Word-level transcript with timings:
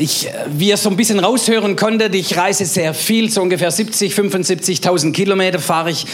Ich, 0.00 0.28
wie 0.48 0.70
ihr 0.70 0.78
so 0.78 0.88
ein 0.88 0.96
bisschen 0.96 1.18
raushören 1.18 1.76
konntet, 1.76 2.14
ich 2.14 2.34
reise 2.34 2.64
sehr 2.64 2.94
viel, 2.94 3.28
so 3.28 3.42
ungefähr 3.42 3.70
70, 3.70 4.14
75.000 4.14 5.12
Kilometer 5.12 5.58
fahre 5.58 5.90
ich 5.90 6.06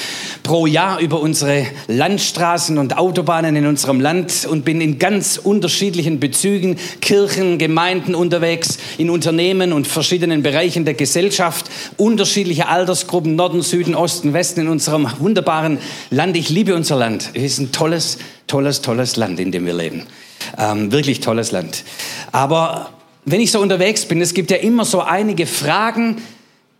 pro 0.42 0.66
Jahr 0.66 0.98
über 0.98 1.20
unsere 1.20 1.64
Landstraßen 1.86 2.78
und 2.78 2.98
Autobahnen 2.98 3.54
in 3.54 3.64
unserem 3.64 4.00
Land 4.00 4.44
und 4.50 4.64
bin 4.64 4.80
in 4.80 4.98
ganz 4.98 5.38
unterschiedlichen 5.38 6.18
Bezügen, 6.18 6.78
Kirchen, 7.00 7.58
Gemeinden 7.58 8.16
unterwegs, 8.16 8.78
in 8.98 9.08
Unternehmen 9.08 9.72
und 9.72 9.86
verschiedenen 9.86 10.42
Bereichen 10.42 10.84
der 10.84 10.94
Gesellschaft, 10.94 11.66
unterschiedliche 11.96 12.66
Altersgruppen, 12.66 13.36
Norden, 13.36 13.62
Süden, 13.62 13.94
Osten, 13.94 14.32
Westen 14.32 14.62
in 14.62 14.68
unserem 14.68 15.08
wunderbaren 15.20 15.78
Land. 16.10 16.36
Ich 16.36 16.48
liebe 16.48 16.74
unser 16.74 16.96
Land. 16.96 17.30
Es 17.34 17.44
ist 17.44 17.58
ein 17.60 17.70
tolles, 17.70 18.18
tolles, 18.48 18.82
tolles 18.82 19.14
Land, 19.14 19.38
in 19.38 19.52
dem 19.52 19.64
wir 19.64 19.74
leben. 19.74 20.06
Ähm, 20.58 20.90
wirklich 20.90 21.20
tolles 21.20 21.52
Land. 21.52 21.84
Aber 22.32 22.90
wenn 23.26 23.40
ich 23.40 23.50
so 23.50 23.60
unterwegs 23.60 24.06
bin, 24.06 24.20
es 24.22 24.32
gibt 24.32 24.50
ja 24.52 24.56
immer 24.56 24.84
so 24.84 25.02
einige 25.02 25.46
Fragen, 25.46 26.16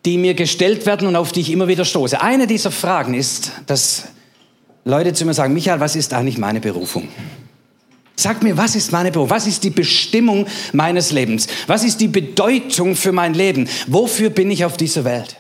die 0.05 0.17
mir 0.17 0.35
gestellt 0.35 0.87
werden 0.87 1.09
und 1.09 1.17
auf 1.17 1.33
die 1.33 1.41
ich 1.41 1.51
immer 1.51 1.67
wieder 1.67 1.85
stoße. 1.85 2.21
Eine 2.21 2.47
dieser 2.47 2.71
Fragen 2.71 3.15
ist, 3.15 3.51
dass 3.67 4.05
Leute 4.85 5.13
zu 5.13 5.27
mir 5.27 5.35
sagen, 5.35 5.53
Michael, 5.53 5.81
was 5.81 5.97
ist 5.97 6.15
eigentlich 6.15 6.39
meine 6.39 6.61
Berufung? 6.61 7.09
Sag 8.15 8.45
mir, 8.45 8.57
was 8.57 8.77
ist 8.77 8.93
meine 8.93 9.11
Berufung? 9.11 9.31
Was 9.31 9.49
ist 9.49 9.65
die 9.65 9.71
Bestimmung 9.71 10.47
meines 10.73 11.11
Lebens? 11.11 11.49
Was 11.67 11.83
ist 11.83 12.01
die 12.01 12.09
Bedeutung 12.09 12.95
für 12.95 13.11
mein 13.11 13.35
Leben? 13.35 13.69
Wofür 13.89 14.31
bin 14.31 14.49
ich 14.53 14.65
auf 14.65 14.77
dieser 14.77 15.05
Welt? 15.05 15.37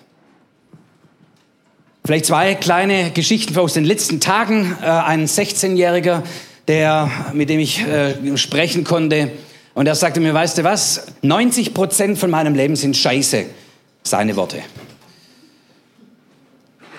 Vielleicht 2.04 2.26
zwei 2.26 2.56
kleine 2.56 3.12
Geschichten 3.12 3.56
aus 3.56 3.74
den 3.74 3.84
letzten 3.84 4.18
Tagen. 4.18 4.76
Äh, 4.82 4.86
ein 4.86 5.26
16-Jähriger, 5.26 6.24
der, 6.66 7.10
mit 7.32 7.48
dem 7.48 7.60
ich 7.60 7.80
äh, 7.86 8.36
sprechen 8.36 8.82
konnte, 8.82 9.30
und 9.76 9.86
er 9.86 9.94
sagte 9.94 10.20
mir, 10.20 10.32
weißt 10.32 10.56
du 10.56 10.64
was, 10.64 11.04
90 11.20 11.74
Prozent 11.74 12.16
von 12.16 12.30
meinem 12.30 12.54
Leben 12.54 12.76
sind 12.76 12.96
Scheiße, 12.96 13.44
seine 14.02 14.34
Worte. 14.34 14.62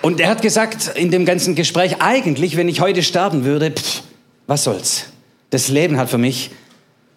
Und 0.00 0.20
er 0.20 0.30
hat 0.30 0.42
gesagt 0.42 0.92
in 0.94 1.10
dem 1.10 1.24
ganzen 1.24 1.56
Gespräch, 1.56 2.00
eigentlich, 2.00 2.56
wenn 2.56 2.68
ich 2.68 2.80
heute 2.80 3.02
sterben 3.02 3.44
würde, 3.44 3.72
pff, 3.72 4.04
was 4.46 4.62
soll's? 4.62 5.06
Das 5.50 5.66
Leben 5.66 5.98
hat 5.98 6.08
für 6.08 6.18
mich 6.18 6.52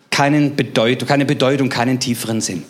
keinen 0.10 0.56
Bedeutung, 0.56 1.08
keine 1.08 1.26
Bedeutung, 1.26 1.70
keinen 1.70 2.00
tieferen 2.00 2.42
Sinn. 2.42 2.64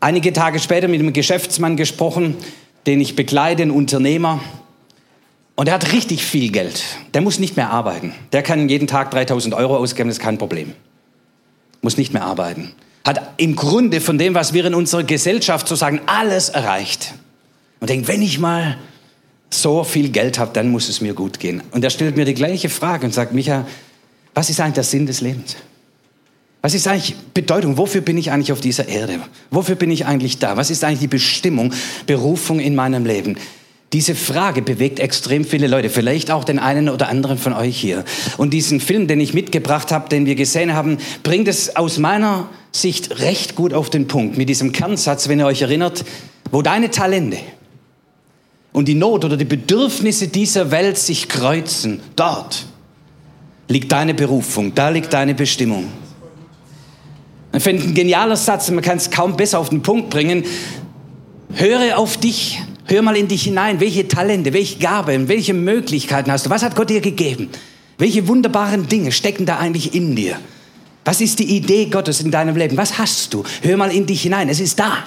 Einige 0.00 0.34
Tage 0.34 0.58
später 0.58 0.86
mit 0.86 1.00
einem 1.00 1.14
Geschäftsmann 1.14 1.78
gesprochen, 1.78 2.36
den 2.84 3.00
ich 3.00 3.16
begleite, 3.16 3.62
ein 3.62 3.70
Unternehmer. 3.70 4.40
Und 5.54 5.66
er 5.66 5.74
hat 5.74 5.92
richtig 5.94 6.26
viel 6.26 6.52
Geld. 6.52 6.84
Der 7.14 7.22
muss 7.22 7.38
nicht 7.38 7.56
mehr 7.56 7.70
arbeiten. 7.70 8.12
Der 8.32 8.42
kann 8.42 8.68
jeden 8.68 8.86
Tag 8.86 9.10
3000 9.12 9.54
Euro 9.54 9.78
ausgeben, 9.78 10.10
das 10.10 10.18
ist 10.18 10.22
kein 10.22 10.36
Problem 10.36 10.74
muss 11.82 11.96
nicht 11.96 12.12
mehr 12.12 12.22
arbeiten. 12.22 12.72
Hat 13.04 13.34
im 13.36 13.56
Grunde 13.56 14.00
von 14.00 14.16
dem, 14.16 14.34
was 14.34 14.52
wir 14.52 14.64
in 14.64 14.74
unserer 14.74 15.02
Gesellschaft 15.02 15.68
so 15.68 15.74
sagen, 15.74 16.00
alles 16.06 16.48
erreicht. 16.48 17.14
Und 17.80 17.90
denkt, 17.90 18.08
wenn 18.08 18.22
ich 18.22 18.38
mal 18.38 18.78
so 19.50 19.84
viel 19.84 20.08
Geld 20.08 20.38
habe, 20.38 20.52
dann 20.54 20.70
muss 20.70 20.88
es 20.88 21.00
mir 21.00 21.12
gut 21.12 21.38
gehen. 21.40 21.62
Und 21.72 21.84
er 21.84 21.90
stellt 21.90 22.16
mir 22.16 22.24
die 22.24 22.34
gleiche 22.34 22.68
Frage 22.68 23.04
und 23.04 23.12
sagt, 23.12 23.34
Micha, 23.34 23.66
was 24.34 24.48
ist 24.48 24.60
eigentlich 24.60 24.74
der 24.74 24.84
Sinn 24.84 25.06
des 25.06 25.20
Lebens? 25.20 25.56
Was 26.62 26.74
ist 26.74 26.86
eigentlich 26.86 27.16
Bedeutung? 27.34 27.76
Wofür 27.76 28.00
bin 28.00 28.16
ich 28.16 28.30
eigentlich 28.30 28.52
auf 28.52 28.60
dieser 28.60 28.86
Erde? 28.86 29.18
Wofür 29.50 29.74
bin 29.74 29.90
ich 29.90 30.06
eigentlich 30.06 30.38
da? 30.38 30.56
Was 30.56 30.70
ist 30.70 30.84
eigentlich 30.84 31.00
die 31.00 31.08
Bestimmung, 31.08 31.72
Berufung 32.06 32.60
in 32.60 32.76
meinem 32.76 33.04
Leben? 33.04 33.36
Diese 33.92 34.14
Frage 34.14 34.62
bewegt 34.62 35.00
extrem 35.00 35.44
viele 35.44 35.66
Leute, 35.66 35.90
vielleicht 35.90 36.30
auch 36.30 36.44
den 36.44 36.58
einen 36.58 36.88
oder 36.88 37.08
anderen 37.08 37.36
von 37.36 37.52
euch 37.52 37.78
hier. 37.78 38.04
Und 38.38 38.54
diesen 38.54 38.80
Film, 38.80 39.06
den 39.06 39.20
ich 39.20 39.34
mitgebracht 39.34 39.92
habe, 39.92 40.08
den 40.08 40.24
wir 40.24 40.34
gesehen 40.34 40.72
haben, 40.72 40.96
bringt 41.22 41.46
es 41.46 41.76
aus 41.76 41.98
meiner 41.98 42.48
Sicht 42.72 43.20
recht 43.20 43.54
gut 43.54 43.74
auf 43.74 43.90
den 43.90 44.08
Punkt 44.08 44.38
mit 44.38 44.48
diesem 44.48 44.72
Kernsatz, 44.72 45.28
wenn 45.28 45.40
ihr 45.40 45.46
euch 45.46 45.60
erinnert, 45.60 46.06
wo 46.50 46.62
deine 46.62 46.90
Talente 46.90 47.36
und 48.72 48.88
die 48.88 48.94
Not 48.94 49.26
oder 49.26 49.36
die 49.36 49.44
Bedürfnisse 49.44 50.28
dieser 50.28 50.70
Welt 50.70 50.96
sich 50.96 51.28
kreuzen, 51.28 52.00
dort 52.16 52.64
liegt 53.68 53.92
deine 53.92 54.14
Berufung, 54.14 54.74
da 54.74 54.88
liegt 54.88 55.12
deine 55.12 55.34
Bestimmung. 55.34 55.88
Ich 57.54 57.62
finde 57.62 57.84
ein 57.84 57.94
genialer 57.94 58.36
Satz, 58.36 58.70
man 58.70 58.82
kann 58.82 58.96
es 58.96 59.10
kaum 59.10 59.36
besser 59.36 59.58
auf 59.58 59.68
den 59.68 59.82
Punkt 59.82 60.08
bringen. 60.08 60.44
Höre 61.52 61.98
auf 61.98 62.16
dich, 62.16 62.62
Hör 62.92 63.00
mal 63.00 63.16
in 63.16 63.26
dich 63.26 63.44
hinein, 63.44 63.80
welche 63.80 64.06
Talente, 64.06 64.52
welche 64.52 64.78
Gaben, 64.78 65.26
welche 65.26 65.54
Möglichkeiten 65.54 66.30
hast 66.30 66.44
du? 66.44 66.50
Was 66.50 66.62
hat 66.62 66.76
Gott 66.76 66.90
dir 66.90 67.00
gegeben? 67.00 67.48
Welche 67.96 68.28
wunderbaren 68.28 68.86
Dinge 68.86 69.12
stecken 69.12 69.46
da 69.46 69.56
eigentlich 69.56 69.94
in 69.94 70.14
dir? 70.14 70.38
Was 71.02 71.22
ist 71.22 71.38
die 71.38 71.56
Idee 71.56 71.86
Gottes 71.86 72.20
in 72.20 72.30
deinem 72.30 72.54
Leben? 72.54 72.76
Was 72.76 72.98
hast 72.98 73.32
du? 73.32 73.44
Hör 73.62 73.78
mal 73.78 73.90
in 73.90 74.04
dich 74.04 74.20
hinein, 74.20 74.50
es 74.50 74.60
ist 74.60 74.78
da. 74.78 75.04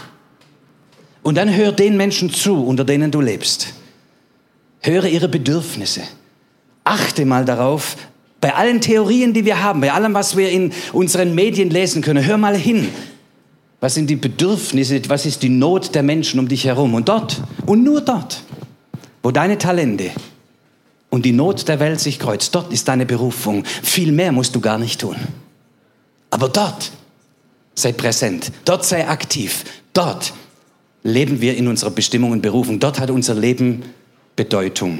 Und 1.22 1.38
dann 1.38 1.56
hör 1.56 1.72
den 1.72 1.96
Menschen 1.96 2.34
zu, 2.34 2.66
unter 2.66 2.85
denen 2.85 3.12
du 3.12 3.22
lebst. 3.22 3.75
Höre 4.81 5.06
ihre 5.06 5.29
Bedürfnisse. 5.29 6.02
Achte 6.84 7.23
mal 7.23 7.46
darauf, 7.46 7.97
bei 8.41 8.56
allen 8.56 8.81
Theorien, 8.81 9.31
die 9.31 9.46
wir 9.46 9.62
haben, 9.62 9.81
bei 9.81 9.94
allem, 9.94 10.16
was 10.16 10.35
wir 10.35 10.50
in 10.50 10.73
unseren 10.91 11.35
Medien 11.35 11.69
lesen 11.69 12.02
können, 12.02 12.25
hör 12.25 12.38
mal 12.38 12.57
hin. 12.57 12.90
Was 13.85 13.94
sind 13.94 14.09
die 14.09 14.16
Bedürfnisse? 14.16 15.00
Was 15.09 15.28
ist 15.28 15.44
die 15.44 15.50
Not 15.50 15.94
der 15.94 16.01
Menschen 16.01 16.40
um 16.40 16.47
dich 16.47 16.66
herum? 16.66 16.96
Und 16.96 17.07
dort 17.07 17.40
und 17.68 17.84
nur 17.84 18.01
dort, 18.01 18.41
wo 19.22 19.29
deine 19.29 19.59
Talente 19.59 20.09
und 21.12 21.23
die 21.23 21.31
Not 21.31 21.68
der 21.68 21.79
Welt 21.79 22.00
sich 22.00 22.18
kreuzt, 22.18 22.56
dort 22.56 22.73
ist 22.73 22.88
deine 22.88 23.06
Berufung. 23.06 23.63
Viel 23.63 24.12
mehr 24.12 24.31
musst 24.31 24.56
du 24.56 24.59
gar 24.59 24.79
nicht 24.79 25.01
tun. 25.01 25.16
Aber 26.31 26.50
dort 26.50 26.94
sei 27.75 27.91
präsent, 27.91 28.51
dort 28.66 28.85
sei 28.85 29.07
aktiv, 29.07 29.63
dort 29.94 30.34
leben 31.03 31.40
wir 31.40 31.56
in 31.56 31.67
unserer 31.67 31.91
Bestimmung 31.91 32.31
und 32.31 32.41
Berufung. 32.41 32.79
Dort 32.79 33.00
hat 33.00 33.12
unser 33.12 33.35
Leben 33.35 33.84
Bedeutung. 34.35 34.97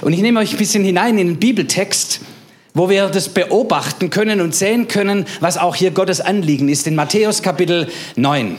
Und 0.00 0.12
ich 0.12 0.22
nehme 0.22 0.40
euch 0.40 0.50
ein 0.50 0.58
bisschen 0.58 0.82
hinein 0.82 1.18
in 1.18 1.28
den 1.28 1.38
Bibeltext, 1.38 2.20
wo 2.74 2.88
wir 2.88 3.08
das 3.08 3.28
beobachten 3.28 4.10
können 4.10 4.40
und 4.40 4.54
sehen 4.54 4.88
können, 4.88 5.26
was 5.40 5.58
auch 5.58 5.74
hier 5.74 5.90
Gottes 5.90 6.20
Anliegen 6.20 6.68
ist. 6.68 6.86
In 6.86 6.94
Matthäus 6.94 7.42
Kapitel 7.42 7.88
9. 8.16 8.56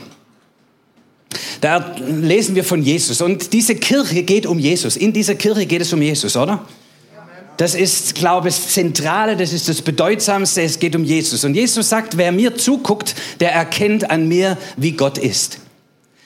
Da 1.62 1.96
lesen 1.98 2.56
wir 2.56 2.64
von 2.64 2.84
Jesus. 2.84 3.22
Und 3.22 3.54
diese 3.54 3.76
Kirche 3.76 4.24
geht 4.24 4.46
um 4.46 4.60
Jesus. 4.60 4.98
In 4.98 5.14
dieser 5.14 5.36
Kirche 5.36 5.66
geht 5.66 5.82
es 5.82 5.94
um 5.94 6.02
Jesus, 6.02 6.36
oder? 6.36 6.66
Das 7.58 7.76
ist, 7.76 8.16
glaube 8.16 8.50
ich, 8.50 8.56
das 8.56 8.70
Zentrale, 8.70 9.38
das 9.38 9.54
ist 9.54 9.70
das 9.70 9.82
Bedeutsamste, 9.82 10.64
es 10.64 10.80
geht 10.80 10.96
um 10.96 11.04
Jesus. 11.04 11.44
Und 11.44 11.54
Jesus 11.54 11.88
sagt, 11.88 12.18
wer 12.18 12.32
mir 12.32 12.58
zuguckt, 12.58 13.16
der 13.40 13.52
erkennt 13.52 14.10
an 14.10 14.28
mir, 14.28 14.58
wie 14.76 14.92
Gott 14.92 15.18
ist. 15.18 15.60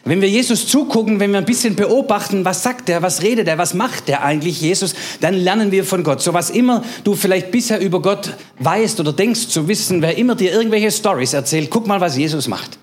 Wenn 0.08 0.22
wir 0.22 0.30
Jesus 0.30 0.68
zugucken, 0.68 1.20
wenn 1.20 1.32
wir 1.32 1.40
ein 1.40 1.46
bisschen 1.46 1.76
beobachten, 1.76 2.46
was 2.46 2.64
sagt 2.64 2.88
er, 2.90 3.02
was 3.02 3.22
redet 3.24 3.48
er, 3.48 3.58
was 3.58 3.74
macht 3.74 4.08
er 4.08 4.24
eigentlich, 4.24 4.62
Jesus, 4.62 4.96
dann 5.20 5.34
lernen 5.34 5.72
wir 5.72 5.84
von 5.84 6.04
Gott. 6.04 6.22
So 6.22 6.34
was 6.34 6.50
immer 6.50 6.84
du 7.04 7.16
vielleicht 7.16 7.52
bisher 7.52 7.82
über 7.82 8.02
Gott 8.02 8.34
weißt 8.60 9.00
oder 9.00 9.12
denkst 9.12 9.48
zu 9.48 9.68
wissen, 9.68 10.02
wer 10.02 10.18
immer 10.18 10.36
dir 10.36 10.54
irgendwelche 10.54 10.92
Stories 10.92 11.34
erzählt, 11.34 11.70
guck 11.70 11.88
mal, 11.88 12.00
was 12.00 12.16
Jesus 12.16 12.48
macht. 12.48 12.78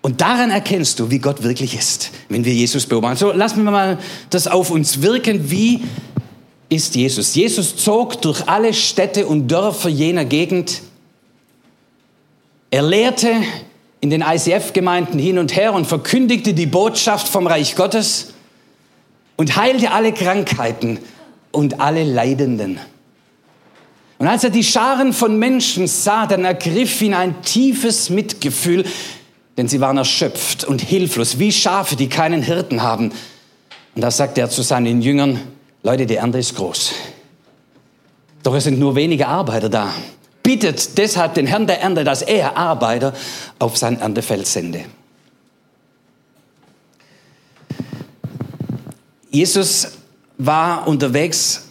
Und 0.00 0.20
daran 0.20 0.50
erkennst 0.50 0.98
du, 0.98 1.10
wie 1.10 1.18
Gott 1.18 1.42
wirklich 1.42 1.76
ist, 1.76 2.10
wenn 2.28 2.44
wir 2.44 2.52
Jesus 2.52 2.86
beobachten. 2.86 3.16
So, 3.16 3.32
lassen 3.32 3.62
wir 3.64 3.70
mal 3.70 3.98
das 4.30 4.46
auf 4.46 4.70
uns 4.70 5.02
wirken. 5.02 5.50
Wie 5.50 5.82
ist 6.68 6.96
Jesus? 6.96 7.34
Jesus 7.34 7.76
zog 7.76 8.20
durch 8.22 8.48
alle 8.48 8.74
Städte 8.74 9.26
und 9.26 9.48
Dörfer 9.48 9.88
jener 9.88 10.24
Gegend. 10.24 10.82
Er 12.70 12.82
lehrte, 12.82 13.36
in 14.00 14.10
den 14.10 14.22
ICF-Gemeinden 14.22 15.18
hin 15.18 15.38
und 15.38 15.56
her 15.56 15.72
und 15.74 15.86
verkündigte 15.86 16.54
die 16.54 16.66
Botschaft 16.66 17.28
vom 17.28 17.46
Reich 17.46 17.74
Gottes 17.74 18.34
und 19.36 19.56
heilte 19.56 19.90
alle 19.90 20.12
Krankheiten 20.12 20.98
und 21.50 21.80
alle 21.80 22.04
Leidenden. 22.04 22.78
Und 24.18 24.26
als 24.26 24.44
er 24.44 24.50
die 24.50 24.64
Scharen 24.64 25.12
von 25.12 25.38
Menschen 25.38 25.86
sah, 25.86 26.26
dann 26.26 26.44
ergriff 26.44 27.00
ihn 27.02 27.14
ein 27.14 27.42
tiefes 27.42 28.10
Mitgefühl, 28.10 28.84
denn 29.56 29.68
sie 29.68 29.80
waren 29.80 29.96
erschöpft 29.96 30.64
und 30.64 30.80
hilflos, 30.80 31.38
wie 31.38 31.52
Schafe, 31.52 31.96
die 31.96 32.08
keinen 32.08 32.42
Hirten 32.42 32.82
haben. 32.82 33.12
Und 33.94 34.02
da 34.02 34.10
sagte 34.10 34.40
er 34.40 34.50
zu 34.50 34.62
seinen 34.62 35.02
Jüngern, 35.02 35.40
Leute, 35.82 36.06
die 36.06 36.16
Ernte 36.16 36.38
ist 36.38 36.54
groß. 36.56 36.92
Doch 38.42 38.54
es 38.54 38.64
sind 38.64 38.78
nur 38.78 38.94
wenige 38.94 39.26
Arbeiter 39.26 39.68
da 39.68 39.92
bittet 40.48 40.96
deshalb 40.96 41.34
den 41.34 41.46
Herrn 41.46 41.66
der 41.66 41.82
Ernte, 41.82 42.04
dass 42.04 42.22
er 42.22 42.56
Arbeiter 42.56 43.12
auf 43.58 43.76
sein 43.76 44.00
Erntefeld 44.00 44.46
sende. 44.46 44.80
Jesus 49.30 49.88
war 50.38 50.88
unterwegs 50.88 51.64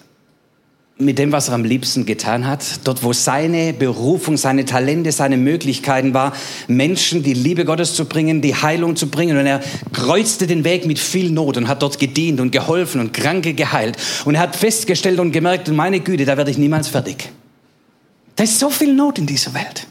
mit 0.99 1.17
dem, 1.17 1.31
was 1.31 1.47
er 1.47 1.55
am 1.55 1.63
liebsten 1.63 2.05
getan 2.05 2.45
hat. 2.45 2.81
Dort, 2.83 3.01
wo 3.01 3.13
seine 3.13 3.73
Berufung, 3.73 4.37
seine 4.37 4.63
Talente, 4.63 5.11
seine 5.11 5.37
Möglichkeiten 5.37 6.13
war, 6.13 6.33
Menschen 6.67 7.23
die 7.23 7.33
Liebe 7.33 7.65
Gottes 7.65 7.95
zu 7.95 8.05
bringen, 8.05 8.43
die 8.43 8.53
Heilung 8.53 8.95
zu 8.95 9.09
bringen. 9.09 9.39
Und 9.39 9.47
er 9.47 9.59
kreuzte 9.91 10.45
den 10.45 10.63
Weg 10.63 10.85
mit 10.85 10.99
viel 10.99 11.31
Not 11.31 11.57
und 11.57 11.67
hat 11.67 11.81
dort 11.81 11.97
gedient 11.97 12.39
und 12.39 12.51
geholfen 12.51 13.01
und 13.01 13.11
Kranke 13.11 13.55
geheilt. 13.55 13.97
Und 14.25 14.35
er 14.35 14.41
hat 14.41 14.55
festgestellt 14.55 15.19
und 15.19 15.31
gemerkt, 15.31 15.67
meine 15.69 15.99
Güte, 15.99 16.25
da 16.25 16.37
werde 16.37 16.51
ich 16.51 16.59
niemals 16.59 16.89
fertig. 16.89 17.31
Da 18.37 18.43
ist 18.43 18.59
so 18.59 18.69
viel 18.69 18.93
Not 18.93 19.17
in 19.17 19.25
dieser 19.25 19.53
Welt. 19.53 19.87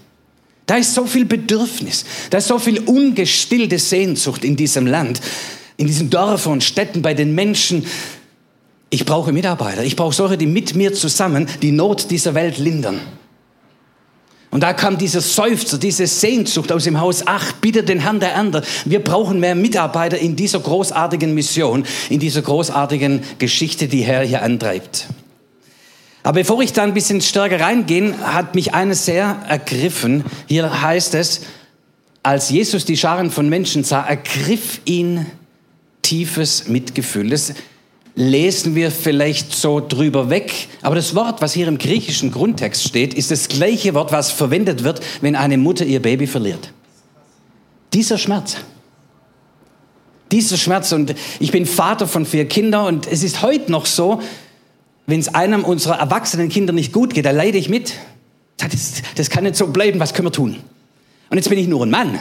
Da 0.64 0.76
ist 0.76 0.94
so 0.94 1.04
viel 1.04 1.26
Bedürfnis. 1.26 2.04
Da 2.30 2.38
ist 2.38 2.48
so 2.48 2.58
viel 2.58 2.78
ungestillte 2.78 3.78
Sehnsucht 3.78 4.44
in 4.44 4.56
diesem 4.56 4.86
Land, 4.86 5.20
in 5.76 5.86
diesen 5.86 6.08
Dörfern 6.10 6.54
und 6.54 6.64
Städten 6.64 7.02
bei 7.02 7.12
den 7.12 7.34
Menschen, 7.34 7.84
ich 8.88 9.04
brauche 9.04 9.32
Mitarbeiter. 9.32 9.82
Ich 9.84 9.96
brauche 9.96 10.14
solche, 10.14 10.38
die 10.38 10.46
mit 10.46 10.74
mir 10.74 10.94
zusammen 10.94 11.46
die 11.60 11.72
Not 11.72 12.10
dieser 12.10 12.34
Welt 12.34 12.58
lindern. 12.58 13.00
Und 14.50 14.62
da 14.62 14.72
kam 14.72 14.96
dieser 14.96 15.20
Seufzer, 15.20 15.76
diese 15.76 16.06
Sehnsucht 16.06 16.70
aus 16.70 16.84
dem 16.84 17.00
Haus. 17.00 17.24
Ach, 17.26 17.52
bitte 17.54 17.82
den 17.82 17.98
Herrn 17.98 18.20
der 18.20 18.32
Ernte. 18.32 18.62
Wir 18.84 19.02
brauchen 19.02 19.40
mehr 19.40 19.56
Mitarbeiter 19.56 20.18
in 20.18 20.36
dieser 20.36 20.60
großartigen 20.60 21.34
Mission, 21.34 21.84
in 22.08 22.20
dieser 22.20 22.42
großartigen 22.42 23.22
Geschichte, 23.38 23.88
die 23.88 24.02
Herr 24.02 24.22
hier 24.22 24.42
antreibt. 24.42 25.08
Aber 26.26 26.40
bevor 26.40 26.60
ich 26.60 26.72
da 26.72 26.82
ein 26.82 26.92
bisschen 26.92 27.20
stärker 27.20 27.60
reingehe, 27.60 28.12
hat 28.18 28.56
mich 28.56 28.74
eines 28.74 29.06
sehr 29.06 29.44
ergriffen. 29.48 30.24
Hier 30.48 30.82
heißt 30.82 31.14
es, 31.14 31.42
als 32.24 32.50
Jesus 32.50 32.84
die 32.84 32.96
Scharen 32.96 33.30
von 33.30 33.48
Menschen 33.48 33.84
sah, 33.84 34.04
ergriff 34.04 34.80
ihn 34.86 35.26
tiefes 36.02 36.66
Mitgefühl. 36.66 37.30
Das 37.30 37.54
lesen 38.16 38.74
wir 38.74 38.90
vielleicht 38.90 39.54
so 39.54 39.78
drüber 39.78 40.28
weg. 40.28 40.66
Aber 40.82 40.96
das 40.96 41.14
Wort, 41.14 41.42
was 41.42 41.52
hier 41.52 41.68
im 41.68 41.78
griechischen 41.78 42.32
Grundtext 42.32 42.82
steht, 42.82 43.14
ist 43.14 43.30
das 43.30 43.46
gleiche 43.46 43.94
Wort, 43.94 44.10
was 44.10 44.32
verwendet 44.32 44.82
wird, 44.82 45.00
wenn 45.20 45.36
eine 45.36 45.58
Mutter 45.58 45.84
ihr 45.84 46.02
Baby 46.02 46.26
verliert. 46.26 46.72
Dieser 47.94 48.18
Schmerz. 48.18 48.56
Dieser 50.32 50.56
Schmerz. 50.56 50.90
Und 50.90 51.14
ich 51.38 51.52
bin 51.52 51.66
Vater 51.66 52.08
von 52.08 52.26
vier 52.26 52.48
Kindern 52.48 52.86
und 52.86 53.06
es 53.06 53.22
ist 53.22 53.42
heute 53.42 53.70
noch 53.70 53.86
so, 53.86 54.20
wenn 55.06 55.20
es 55.20 55.34
einem 55.34 55.64
unserer 55.64 55.98
erwachsenen 55.98 56.48
Kinder 56.48 56.72
nicht 56.72 56.92
gut 56.92 57.14
geht, 57.14 57.24
da 57.24 57.30
leide 57.30 57.58
ich 57.58 57.68
mit. 57.68 57.94
Das, 58.58 59.02
das 59.14 59.30
kann 59.30 59.44
nicht 59.44 59.56
so 59.56 59.68
bleiben, 59.68 60.00
was 60.00 60.14
können 60.14 60.26
wir 60.26 60.32
tun? 60.32 60.56
Und 61.30 61.36
jetzt 61.36 61.48
bin 61.48 61.58
ich 61.58 61.68
nur 61.68 61.84
ein 61.84 61.90
Mann. 61.90 62.18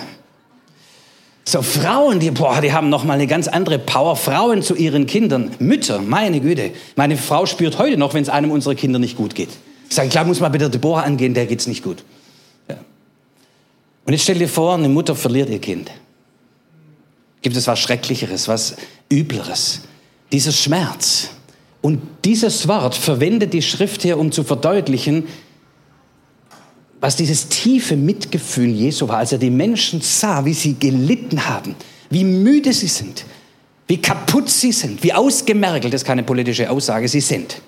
So 1.47 1.61
Frauen, 1.61 2.19
die, 2.19 2.31
boah, 2.31 2.59
die 2.59 2.73
haben 2.73 2.89
noch 2.89 3.03
mal 3.03 3.13
eine 3.13 3.27
ganz 3.27 3.47
andere 3.47 3.77
Power. 3.77 4.15
Frauen 4.15 4.63
zu 4.63 4.75
ihren 4.75 5.05
Kindern, 5.05 5.51
Mütter, 5.59 6.01
meine 6.01 6.41
Güte. 6.41 6.71
Meine 6.95 7.17
Frau 7.17 7.45
spürt 7.45 7.77
heute 7.77 7.97
noch, 7.97 8.15
wenn 8.15 8.23
es 8.23 8.29
einem 8.29 8.51
unserer 8.51 8.73
Kinder 8.73 8.97
nicht 8.97 9.15
gut 9.15 9.35
geht. 9.35 9.49
Ich 9.87 9.95
sage, 9.95 10.09
klar, 10.09 10.25
muss 10.25 10.39
mal 10.39 10.49
bitte 10.49 10.69
Deborah 10.69 11.03
angehen, 11.03 11.35
der 11.35 11.45
geht's 11.45 11.67
nicht 11.67 11.83
gut. 11.83 12.03
Ja. 12.67 12.77
Und 14.05 14.13
jetzt 14.13 14.23
stell 14.23 14.39
dir 14.39 14.49
vor, 14.49 14.73
eine 14.73 14.89
Mutter 14.89 15.15
verliert 15.15 15.49
ihr 15.49 15.59
Kind. 15.59 15.91
Gibt 17.43 17.55
es 17.55 17.67
was 17.67 17.79
Schrecklicheres, 17.79 18.47
was 18.47 18.75
Übleres? 19.09 19.81
Dieser 20.31 20.51
Schmerz. 20.51 21.29
Und 21.85 22.01
dieses 22.25 22.67
Wort 22.67 22.95
verwendet 22.95 23.53
die 23.53 23.61
Schrift 23.61 24.01
hier, 24.01 24.17
um 24.17 24.31
zu 24.31 24.43
verdeutlichen, 24.43 25.27
was 26.99 27.15
dieses 27.15 27.47
tiefe 27.47 27.95
Mitgefühl 27.95 28.69
Jesu 28.69 29.07
war, 29.07 29.19
als 29.19 29.33
er 29.33 29.37
die 29.37 29.51
Menschen 29.51 30.01
sah, 30.01 30.45
wie 30.45 30.55
sie 30.55 30.79
gelitten 30.79 31.45
haben, 31.47 31.75
wie 32.09 32.23
müde 32.23 32.73
sie 32.73 32.87
sind, 32.87 33.25
wie 33.87 34.01
kaputt 34.01 34.49
sie 34.49 34.71
sind, 34.71 35.03
wie 35.03 35.13
ausgemergelt, 35.13 35.93
das 35.93 36.01
ist 36.01 36.07
keine 36.07 36.23
politische 36.23 36.71
Aussage, 36.71 37.07
sie 37.07 37.21
sind. 37.21 37.61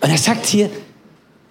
Und 0.00 0.08
er 0.08 0.16
sagt 0.16 0.46
hier, 0.46 0.70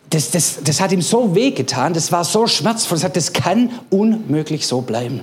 das, 0.10 0.31
das, 0.31 0.63
das 0.63 0.81
hat 0.81 0.92
ihm 0.92 1.04
so 1.04 1.36
wehgetan, 1.36 1.94
das 1.94 2.12
war 2.12 2.24
so 2.24 2.48
schmerzvoll, 2.48 2.98
er 2.98 3.01
sagt, 3.01 3.18
das 3.18 3.33
kann 3.33 3.69
unmöglich 3.92 4.65
so 4.65 4.81
bleiben. 4.81 5.21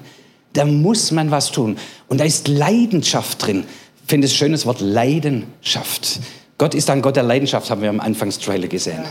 Da 0.52 0.64
muss 0.64 1.11
man 1.12 1.31
was 1.31 1.52
tun. 1.52 1.76
Und 2.08 2.19
da 2.19 2.25
ist 2.25 2.49
Leidenschaft 2.49 3.47
drin. 3.47 3.64
Ich 4.05 4.11
finde 4.11 4.26
ein 4.26 4.31
schönes 4.31 4.67
Wort, 4.67 4.81
Leidenschaft. 4.81 6.20
Gott 6.58 6.75
ist 6.75 6.91
ein 6.91 7.00
Gott 7.00 7.17
der 7.17 7.23
Leidenschaft, 7.23 7.70
haben 7.70 7.82
wir 7.82 7.91
am 7.91 8.00
Anfangstrailer 8.00 8.67
gesehen. 8.67 9.05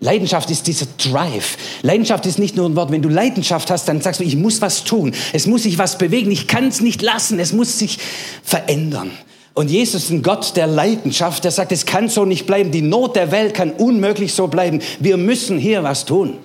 Leidenschaft 0.00 0.50
ist 0.50 0.66
dieser 0.66 0.86
Drive. 0.98 1.56
Leidenschaft 1.82 2.26
ist 2.26 2.38
nicht 2.38 2.54
nur 2.54 2.68
ein 2.68 2.76
Wort. 2.76 2.90
Wenn 2.90 3.00
du 3.00 3.08
Leidenschaft 3.08 3.70
hast, 3.70 3.88
dann 3.88 4.02
sagst 4.02 4.20
du, 4.20 4.24
ich 4.24 4.36
muss 4.36 4.60
was 4.60 4.84
tun. 4.84 5.14
Es 5.32 5.46
muss 5.46 5.62
sich 5.62 5.78
was 5.78 5.96
bewegen. 5.96 6.30
Ich 6.30 6.48
kann 6.48 6.68
es 6.68 6.80
nicht 6.80 7.00
lassen. 7.00 7.38
Es 7.38 7.52
muss 7.52 7.78
sich 7.78 7.98
verändern. 8.42 9.10
Und 9.54 9.70
Jesus 9.70 10.04
ist 10.04 10.10
ein 10.10 10.22
Gott 10.22 10.54
der 10.54 10.66
Leidenschaft, 10.66 11.44
der 11.44 11.50
sagt, 11.50 11.72
es 11.72 11.86
kann 11.86 12.10
so 12.10 12.26
nicht 12.26 12.44
bleiben. 12.44 12.70
Die 12.72 12.82
Not 12.82 13.16
der 13.16 13.30
Welt 13.30 13.54
kann 13.54 13.70
unmöglich 13.70 14.34
so 14.34 14.48
bleiben. 14.48 14.82
Wir 15.00 15.16
müssen 15.16 15.56
hier 15.56 15.82
was 15.82 16.04
tun. 16.04 16.36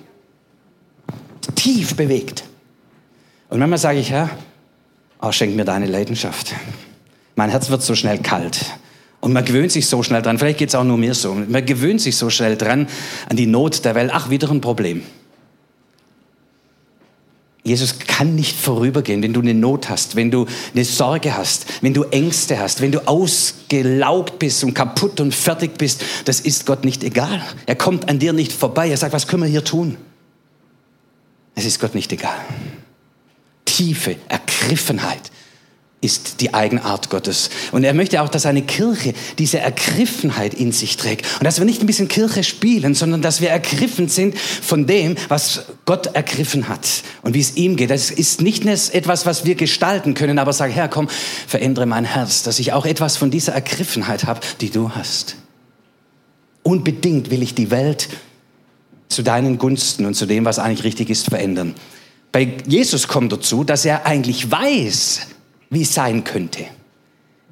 Tief 1.54 1.94
bewegt. 1.94 2.44
Und 3.52 3.58
manchmal 3.58 3.78
sage 3.78 3.98
ich, 3.98 4.10
Herr, 4.10 4.30
oh, 5.20 5.30
schenk 5.30 5.54
mir 5.54 5.66
deine 5.66 5.84
Leidenschaft. 5.84 6.54
Mein 7.36 7.50
Herz 7.50 7.68
wird 7.68 7.82
so 7.82 7.94
schnell 7.94 8.16
kalt. 8.16 8.64
Und 9.20 9.34
man 9.34 9.44
gewöhnt 9.44 9.70
sich 9.70 9.88
so 9.88 10.02
schnell 10.02 10.22
dran, 10.22 10.38
vielleicht 10.38 10.58
geht 10.58 10.70
es 10.70 10.74
auch 10.74 10.84
nur 10.84 10.96
mir 10.96 11.12
so, 11.12 11.34
man 11.34 11.66
gewöhnt 11.66 12.00
sich 12.00 12.16
so 12.16 12.30
schnell 12.30 12.56
dran 12.56 12.88
an 13.28 13.36
die 13.36 13.44
Not 13.44 13.84
der 13.84 13.94
Welt. 13.94 14.10
Ach, 14.14 14.30
wieder 14.30 14.50
ein 14.50 14.62
Problem. 14.62 15.02
Jesus 17.62 17.98
kann 17.98 18.34
nicht 18.36 18.56
vorübergehen, 18.56 19.22
wenn 19.22 19.34
du 19.34 19.42
eine 19.42 19.52
Not 19.52 19.90
hast, 19.90 20.16
wenn 20.16 20.30
du 20.30 20.46
eine 20.74 20.86
Sorge 20.86 21.36
hast, 21.36 21.66
wenn 21.82 21.92
du 21.92 22.04
Ängste 22.04 22.58
hast, 22.58 22.80
wenn 22.80 22.90
du 22.90 23.06
ausgelaugt 23.06 24.38
bist 24.38 24.64
und 24.64 24.72
kaputt 24.72 25.20
und 25.20 25.34
fertig 25.34 25.76
bist. 25.76 26.02
Das 26.24 26.40
ist 26.40 26.64
Gott 26.64 26.86
nicht 26.86 27.04
egal. 27.04 27.42
Er 27.66 27.76
kommt 27.76 28.08
an 28.08 28.18
dir 28.18 28.32
nicht 28.32 28.50
vorbei. 28.50 28.88
Er 28.88 28.96
sagt, 28.96 29.12
was 29.12 29.28
können 29.28 29.42
wir 29.42 29.50
hier 29.50 29.62
tun? 29.62 29.98
Es 31.54 31.66
ist 31.66 31.80
Gott 31.80 31.94
nicht 31.94 32.10
egal. 32.12 32.40
Tiefe 33.72 34.16
Ergriffenheit 34.28 35.30
ist 36.02 36.42
die 36.42 36.52
Eigenart 36.52 37.08
Gottes. 37.08 37.48
Und 37.70 37.84
er 37.84 37.94
möchte 37.94 38.20
auch, 38.20 38.28
dass 38.28 38.44
eine 38.44 38.60
Kirche 38.60 39.14
diese 39.38 39.60
Ergriffenheit 39.60 40.52
in 40.52 40.72
sich 40.72 40.98
trägt. 40.98 41.24
Und 41.38 41.44
dass 41.44 41.58
wir 41.58 41.64
nicht 41.64 41.80
ein 41.80 41.86
bisschen 41.86 42.08
Kirche 42.08 42.44
spielen, 42.44 42.94
sondern 42.94 43.22
dass 43.22 43.40
wir 43.40 43.48
ergriffen 43.48 44.08
sind 44.08 44.38
von 44.38 44.86
dem, 44.86 45.14
was 45.28 45.62
Gott 45.86 46.14
ergriffen 46.14 46.68
hat 46.68 46.86
und 47.22 47.32
wie 47.32 47.40
es 47.40 47.56
ihm 47.56 47.76
geht. 47.76 47.88
Das 47.88 48.10
ist 48.10 48.42
nicht 48.42 48.66
etwas, 48.66 49.24
was 49.24 49.46
wir 49.46 49.54
gestalten 49.54 50.12
können, 50.12 50.38
aber 50.38 50.52
sag, 50.52 50.70
Herr, 50.72 50.88
komm, 50.88 51.08
verändere 51.46 51.86
mein 51.86 52.04
Herz, 52.04 52.42
dass 52.42 52.58
ich 52.58 52.74
auch 52.74 52.84
etwas 52.84 53.16
von 53.16 53.30
dieser 53.30 53.54
Ergriffenheit 53.54 54.24
habe, 54.24 54.40
die 54.60 54.68
du 54.68 54.90
hast. 54.90 55.36
Unbedingt 56.62 57.30
will 57.30 57.42
ich 57.42 57.54
die 57.54 57.70
Welt 57.70 58.10
zu 59.08 59.22
deinen 59.22 59.56
Gunsten 59.56 60.04
und 60.04 60.14
zu 60.14 60.26
dem, 60.26 60.44
was 60.44 60.58
eigentlich 60.58 60.84
richtig 60.84 61.08
ist, 61.08 61.26
verändern. 61.26 61.74
Bei 62.32 62.56
Jesus 62.66 63.06
kommt 63.06 63.30
dazu, 63.32 63.62
dass 63.62 63.84
er 63.84 64.06
eigentlich 64.06 64.50
weiß, 64.50 65.28
wie 65.70 65.82
es 65.82 65.94
sein 65.94 66.24
könnte. 66.24 66.64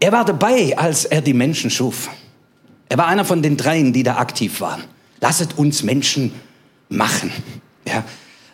Er 0.01 0.13
war 0.13 0.25
dabei, 0.25 0.77
als 0.77 1.05
er 1.05 1.21
die 1.21 1.35
Menschen 1.35 1.71
schuf. 1.71 2.09
Er 2.89 2.97
war 2.97 3.07
einer 3.07 3.27
von 3.27 3.43
den 3.43 3.59
dreien, 3.59 3.93
die 3.93 4.03
da 4.03 4.17
aktiv 4.17 4.61
waren. 4.63 4.83
Lasset 5.21 5.59
uns 5.59 5.83
Menschen 5.83 6.33
machen. 6.89 7.31
Ja, 7.87 8.05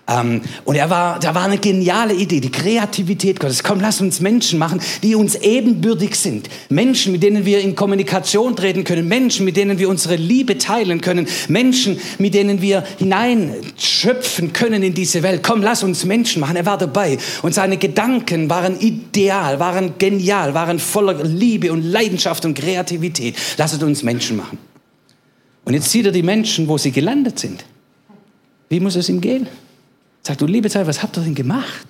ähm, 0.08 0.42
und 0.64 0.76
er 0.76 0.88
war, 0.88 1.18
da 1.18 1.34
war 1.34 1.44
eine 1.44 1.58
geniale 1.58 2.14
Idee, 2.14 2.38
die 2.38 2.50
Kreativität 2.50 3.40
Gottes. 3.40 3.64
Komm, 3.64 3.80
lass 3.80 4.00
uns 4.00 4.20
Menschen 4.20 4.58
machen, 4.58 4.80
die 5.02 5.16
uns 5.16 5.34
ebenbürtig 5.34 6.14
sind. 6.14 6.48
Menschen, 6.68 7.10
mit 7.10 7.24
denen 7.24 7.44
wir 7.44 7.60
in 7.60 7.74
Kommunikation 7.74 8.54
treten 8.54 8.84
können. 8.84 9.08
Menschen, 9.08 9.44
mit 9.44 9.56
denen 9.56 9.80
wir 9.80 9.88
unsere 9.88 10.14
Liebe 10.14 10.58
teilen 10.58 11.00
können. 11.00 11.26
Menschen, 11.48 11.98
mit 12.18 12.34
denen 12.34 12.62
wir 12.62 12.84
hineinschöpfen 12.98 14.52
können 14.52 14.84
in 14.84 14.94
diese 14.94 15.24
Welt. 15.24 15.42
Komm, 15.42 15.60
lass 15.60 15.82
uns 15.82 16.04
Menschen 16.04 16.40
machen. 16.40 16.54
Er 16.54 16.66
war 16.66 16.78
dabei. 16.78 17.18
Und 17.42 17.52
seine 17.54 17.76
Gedanken 17.76 18.48
waren 18.48 18.78
ideal, 18.78 19.58
waren 19.58 19.94
genial, 19.98 20.54
waren 20.54 20.78
voller 20.78 21.24
Liebe 21.24 21.72
und 21.72 21.82
Leidenschaft 21.82 22.44
und 22.44 22.54
Kreativität. 22.54 23.34
Lasset 23.56 23.82
uns 23.82 24.04
Menschen 24.04 24.36
machen. 24.36 24.58
Und 25.64 25.74
jetzt 25.74 25.90
sieht 25.90 26.06
er 26.06 26.12
die 26.12 26.22
Menschen, 26.22 26.68
wo 26.68 26.78
sie 26.78 26.92
gelandet 26.92 27.40
sind. 27.40 27.64
Wie 28.68 28.78
muss 28.78 28.94
es 28.94 29.08
ihm 29.08 29.20
gehen? 29.20 29.48
Sagt 30.26 30.40
du, 30.40 30.46
liebe 30.46 30.68
Zeit, 30.68 30.88
was 30.88 31.04
habt 31.04 31.16
ihr 31.18 31.22
denn 31.22 31.36
gemacht? 31.36 31.86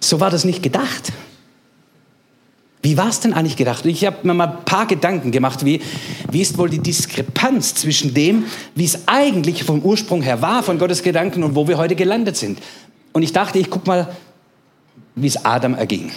So 0.00 0.20
war 0.20 0.28
das 0.28 0.44
nicht 0.44 0.62
gedacht. 0.62 1.14
Wie 2.82 2.98
war 2.98 3.08
es 3.08 3.20
denn 3.20 3.32
eigentlich 3.32 3.56
gedacht? 3.56 3.86
Ich 3.86 4.04
habe 4.04 4.18
mir 4.24 4.34
mal 4.34 4.48
ein 4.48 4.64
paar 4.66 4.84
Gedanken 4.84 5.30
gemacht, 5.30 5.64
wie, 5.64 5.80
wie 6.30 6.42
ist 6.42 6.58
wohl 6.58 6.68
die 6.68 6.80
Diskrepanz 6.80 7.74
zwischen 7.74 8.12
dem, 8.12 8.44
wie 8.74 8.84
es 8.84 9.08
eigentlich 9.08 9.64
vom 9.64 9.80
Ursprung 9.80 10.20
her 10.20 10.42
war, 10.42 10.62
von 10.62 10.78
Gottes 10.78 11.02
Gedanken 11.02 11.42
und 11.42 11.54
wo 11.54 11.66
wir 11.66 11.78
heute 11.78 11.94
gelandet 11.94 12.36
sind. 12.36 12.58
Und 13.14 13.22
ich 13.22 13.32
dachte, 13.32 13.58
ich 13.58 13.70
gucke 13.70 13.86
mal, 13.86 14.14
wie 15.14 15.28
es 15.28 15.42
Adam 15.42 15.74
erging. 15.74 16.12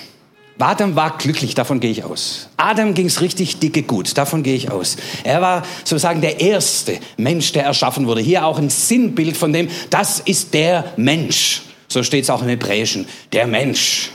Adam 0.58 0.96
war 0.96 1.18
glücklich, 1.18 1.54
davon 1.54 1.82
gehe 1.82 1.92
ich 1.92 2.04
aus. 2.04 2.48
Adam 2.56 2.94
ging 2.94 3.08
es 3.08 3.22
richtig 3.22 3.60
dicke 3.60 3.84
gut, 3.84 4.18
davon 4.18 4.42
gehe 4.42 4.56
ich 4.56 4.72
aus. 4.72 4.96
Er 5.24 5.42
war 5.42 5.64
sozusagen 5.84 6.22
der 6.22 6.40
erste 6.40 6.98
Mensch, 7.18 7.52
der 7.52 7.66
erschaffen 7.66 8.08
wurde. 8.08 8.22
Hier 8.22 8.46
auch 8.46 8.58
ein 8.58 8.70
Sinnbild 8.70 9.36
von 9.36 9.52
dem, 9.52 9.68
das 9.90 10.22
ist 10.22 10.54
der 10.54 10.94
Mensch. 10.96 11.64
So 11.90 12.04
steht 12.04 12.24
es 12.24 12.30
auch 12.30 12.42
im 12.42 12.48
Hebräischen, 12.48 13.06
der 13.34 13.48
Mensch. 13.48 14.12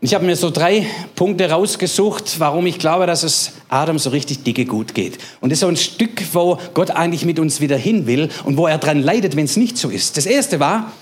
Ich 0.00 0.14
habe 0.14 0.26
mir 0.26 0.36
so 0.36 0.50
drei 0.50 0.86
Punkte 1.14 1.50
rausgesucht, 1.50 2.38
warum 2.38 2.66
ich 2.66 2.78
glaube, 2.78 3.06
dass 3.06 3.22
es 3.22 3.52
Adam 3.68 3.98
so 3.98 4.10
richtig 4.10 4.42
dicke 4.42 4.64
gut 4.64 4.94
geht. 4.94 5.18
Und 5.40 5.50
das 5.50 5.56
ist 5.56 5.60
so 5.60 5.68
ein 5.68 5.76
Stück, 5.76 6.22
wo 6.32 6.58
Gott 6.74 6.90
eigentlich 6.90 7.24
mit 7.24 7.38
uns 7.38 7.60
wieder 7.60 7.76
hin 7.76 8.06
will 8.06 8.28
und 8.44 8.56
wo 8.56 8.66
er 8.66 8.78
dran 8.78 9.02
leidet, 9.02 9.36
wenn 9.36 9.46
es 9.46 9.56
nicht 9.56 9.78
so 9.78 9.88
ist. 9.88 10.16
Das 10.16 10.26
erste 10.26 10.60
war, 10.60 10.92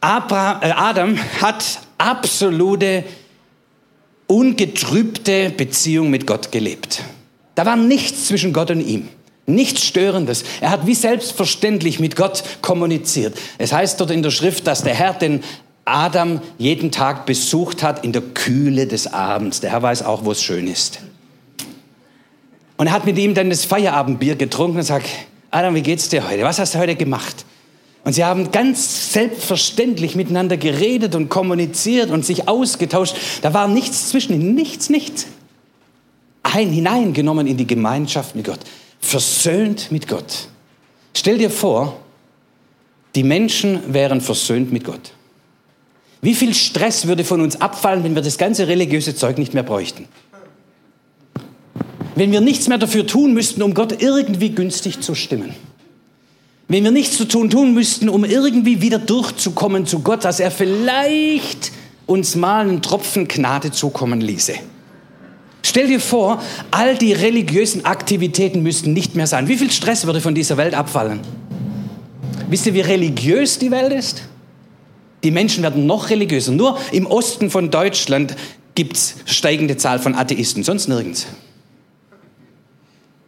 äh, 0.00 0.70
Adam 0.70 1.18
hat 1.40 1.85
absolute, 2.06 3.04
ungetrübte 4.26 5.50
Beziehung 5.50 6.10
mit 6.10 6.26
Gott 6.26 6.52
gelebt. 6.52 7.02
Da 7.54 7.66
war 7.66 7.76
nichts 7.76 8.26
zwischen 8.26 8.52
Gott 8.52 8.70
und 8.70 8.80
ihm. 8.80 9.08
Nichts 9.46 9.84
Störendes. 9.84 10.44
Er 10.60 10.70
hat 10.70 10.86
wie 10.86 10.94
selbstverständlich 10.94 12.00
mit 12.00 12.16
Gott 12.16 12.42
kommuniziert. 12.62 13.36
Es 13.58 13.72
heißt 13.72 14.00
dort 14.00 14.10
in 14.10 14.22
der 14.22 14.30
Schrift, 14.30 14.66
dass 14.66 14.82
der 14.82 14.94
Herr 14.94 15.14
den 15.14 15.42
Adam 15.84 16.40
jeden 16.58 16.90
Tag 16.90 17.26
besucht 17.26 17.82
hat 17.82 18.04
in 18.04 18.12
der 18.12 18.22
Kühle 18.22 18.86
des 18.86 19.12
Abends. 19.12 19.60
Der 19.60 19.70
Herr 19.70 19.82
weiß 19.82 20.02
auch, 20.02 20.24
wo 20.24 20.32
es 20.32 20.42
schön 20.42 20.66
ist. 20.66 20.98
Und 22.76 22.88
er 22.88 22.92
hat 22.92 23.06
mit 23.06 23.16
ihm 23.18 23.34
dann 23.34 23.50
das 23.50 23.64
Feierabendbier 23.64 24.34
getrunken 24.34 24.78
und 24.78 24.82
sagt, 24.82 25.08
Adam, 25.50 25.74
wie 25.74 25.82
geht's 25.82 26.08
dir 26.08 26.28
heute? 26.28 26.42
Was 26.42 26.58
hast 26.58 26.74
du 26.74 26.78
heute 26.78 26.96
gemacht? 26.96 27.45
Und 28.06 28.12
sie 28.12 28.24
haben 28.24 28.52
ganz 28.52 29.12
selbstverständlich 29.12 30.14
miteinander 30.14 30.56
geredet 30.56 31.16
und 31.16 31.28
kommuniziert 31.28 32.12
und 32.12 32.24
sich 32.24 32.46
ausgetauscht. 32.46 33.16
Da 33.42 33.52
war 33.52 33.66
nichts 33.66 34.10
zwischen 34.10 34.32
ihnen, 34.32 34.54
nichts, 34.54 34.90
nichts. 34.90 35.26
Ein 36.44 36.70
hineingenommen 36.70 37.48
in 37.48 37.56
die 37.56 37.66
Gemeinschaft 37.66 38.36
mit 38.36 38.44
Gott, 38.46 38.60
versöhnt 39.00 39.90
mit 39.90 40.06
Gott. 40.06 40.46
Stell 41.14 41.36
dir 41.36 41.50
vor, 41.50 41.98
die 43.16 43.24
Menschen 43.24 43.92
wären 43.92 44.20
versöhnt 44.20 44.72
mit 44.72 44.84
Gott. 44.84 45.12
Wie 46.22 46.36
viel 46.36 46.54
Stress 46.54 47.08
würde 47.08 47.24
von 47.24 47.40
uns 47.40 47.60
abfallen, 47.60 48.04
wenn 48.04 48.14
wir 48.14 48.22
das 48.22 48.38
ganze 48.38 48.68
religiöse 48.68 49.16
Zeug 49.16 49.36
nicht 49.36 49.52
mehr 49.52 49.64
bräuchten? 49.64 50.06
Wenn 52.14 52.30
wir 52.30 52.40
nichts 52.40 52.68
mehr 52.68 52.78
dafür 52.78 53.04
tun 53.04 53.34
müssten, 53.34 53.64
um 53.64 53.74
Gott 53.74 54.00
irgendwie 54.00 54.50
günstig 54.50 55.00
zu 55.00 55.16
stimmen. 55.16 55.56
Wenn 56.68 56.82
wir 56.82 56.90
nichts 56.90 57.16
zu 57.16 57.26
tun 57.26 57.48
tun 57.48 57.74
müssten, 57.74 58.08
um 58.08 58.24
irgendwie 58.24 58.82
wieder 58.82 58.98
durchzukommen 58.98 59.86
zu 59.86 60.00
Gott, 60.00 60.24
dass 60.24 60.40
er 60.40 60.50
vielleicht 60.50 61.70
uns 62.06 62.34
mal 62.34 62.62
einen 62.62 62.82
Tropfen 62.82 63.28
Gnade 63.28 63.70
zukommen 63.70 64.20
ließe. 64.20 64.54
Stell 65.62 65.88
dir 65.88 66.00
vor, 66.00 66.40
all 66.70 66.96
die 66.96 67.12
religiösen 67.12 67.84
Aktivitäten 67.84 68.62
müssten 68.62 68.92
nicht 68.92 69.14
mehr 69.14 69.26
sein. 69.26 69.48
Wie 69.48 69.56
viel 69.56 69.70
Stress 69.70 70.06
würde 70.06 70.20
von 70.20 70.34
dieser 70.34 70.56
Welt 70.56 70.74
abfallen? 70.74 71.20
Wisst 72.48 72.66
ihr, 72.66 72.74
wie 72.74 72.80
religiös 72.80 73.58
die 73.58 73.70
Welt 73.70 73.92
ist? 73.92 74.22
Die 75.24 75.30
Menschen 75.32 75.62
werden 75.64 75.86
noch 75.86 76.10
religiöser. 76.10 76.52
Nur 76.52 76.78
im 76.92 77.06
Osten 77.06 77.50
von 77.50 77.70
Deutschland 77.70 78.36
gibt 78.76 78.96
es 78.96 79.16
steigende 79.24 79.76
Zahl 79.76 79.98
von 79.98 80.14
Atheisten, 80.14 80.62
sonst 80.62 80.88
nirgends. 80.88 81.26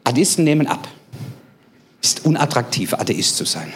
Atheisten 0.04 0.44
nehmen 0.44 0.68
ab. 0.68 0.86
Ist 2.08 2.24
unattraktiv, 2.24 2.94
Atheist 2.94 3.36
zu 3.36 3.44
sein. 3.44 3.70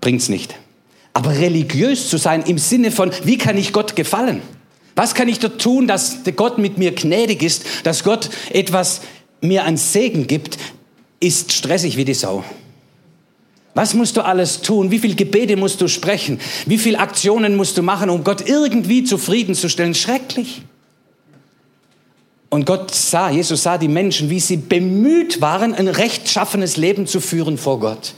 Bringt's 0.00 0.28
nicht. 0.28 0.56
Aber 1.12 1.30
religiös 1.30 2.08
zu 2.08 2.16
sein 2.16 2.42
im 2.42 2.58
Sinne 2.58 2.90
von, 2.90 3.12
wie 3.22 3.38
kann 3.38 3.56
ich 3.56 3.72
Gott 3.72 3.94
gefallen? 3.94 4.42
Was 4.96 5.14
kann 5.14 5.28
ich 5.28 5.38
da 5.38 5.50
tun, 5.50 5.86
dass 5.86 6.18
Gott 6.34 6.58
mit 6.58 6.76
mir 6.76 6.90
gnädig 6.90 7.44
ist, 7.44 7.64
dass 7.84 8.02
Gott 8.02 8.28
etwas 8.50 9.02
mir 9.40 9.62
an 9.62 9.76
Segen 9.76 10.26
gibt, 10.26 10.58
ist 11.20 11.52
stressig 11.52 11.96
wie 11.96 12.04
die 12.04 12.14
Sau. 12.14 12.42
Was 13.74 13.94
musst 13.94 14.16
du 14.16 14.22
alles 14.22 14.60
tun? 14.60 14.90
Wie 14.90 14.98
viele 14.98 15.14
Gebete 15.14 15.56
musst 15.56 15.80
du 15.80 15.86
sprechen? 15.86 16.40
Wie 16.66 16.78
viele 16.78 16.98
Aktionen 16.98 17.54
musst 17.54 17.78
du 17.78 17.82
machen, 17.82 18.10
um 18.10 18.24
Gott 18.24 18.48
irgendwie 18.48 19.04
zufriedenzustellen? 19.04 19.94
Schrecklich. 19.94 20.62
Und 22.54 22.66
Gott 22.66 22.94
sah, 22.94 23.30
Jesus 23.30 23.64
sah 23.64 23.78
die 23.78 23.88
Menschen, 23.88 24.30
wie 24.30 24.38
sie 24.38 24.56
bemüht 24.56 25.40
waren, 25.40 25.74
ein 25.74 25.88
rechtschaffenes 25.88 26.76
Leben 26.76 27.08
zu 27.08 27.18
führen 27.18 27.58
vor 27.58 27.80
Gott. 27.80 28.14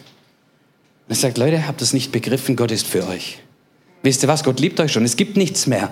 Und 1.09 1.15
er 1.15 1.17
sagt, 1.17 1.39
Leute, 1.39 1.67
habt 1.67 1.81
das 1.81 1.95
nicht 1.95 2.13
begriffen, 2.13 2.55
Gott 2.55 2.71
ist 2.71 2.87
für 2.87 3.09
euch. 3.09 3.39
Wisst 4.03 4.23
ihr 4.23 4.29
was, 4.29 4.45
Gott 4.45 4.61
liebt 4.61 4.79
euch 4.79 4.93
schon. 4.93 5.07
Es 5.07 5.17
gibt 5.17 5.39
nichts 5.39 5.67
mehr, 5.67 5.91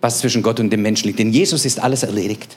was 0.00 0.20
zwischen 0.20 0.42
Gott 0.42 0.58
und 0.58 0.70
dem 0.70 0.80
Menschen 0.80 1.08
liegt. 1.08 1.18
Denn 1.18 1.34
Jesus 1.34 1.66
ist 1.66 1.80
alles 1.80 2.02
erledigt. 2.02 2.56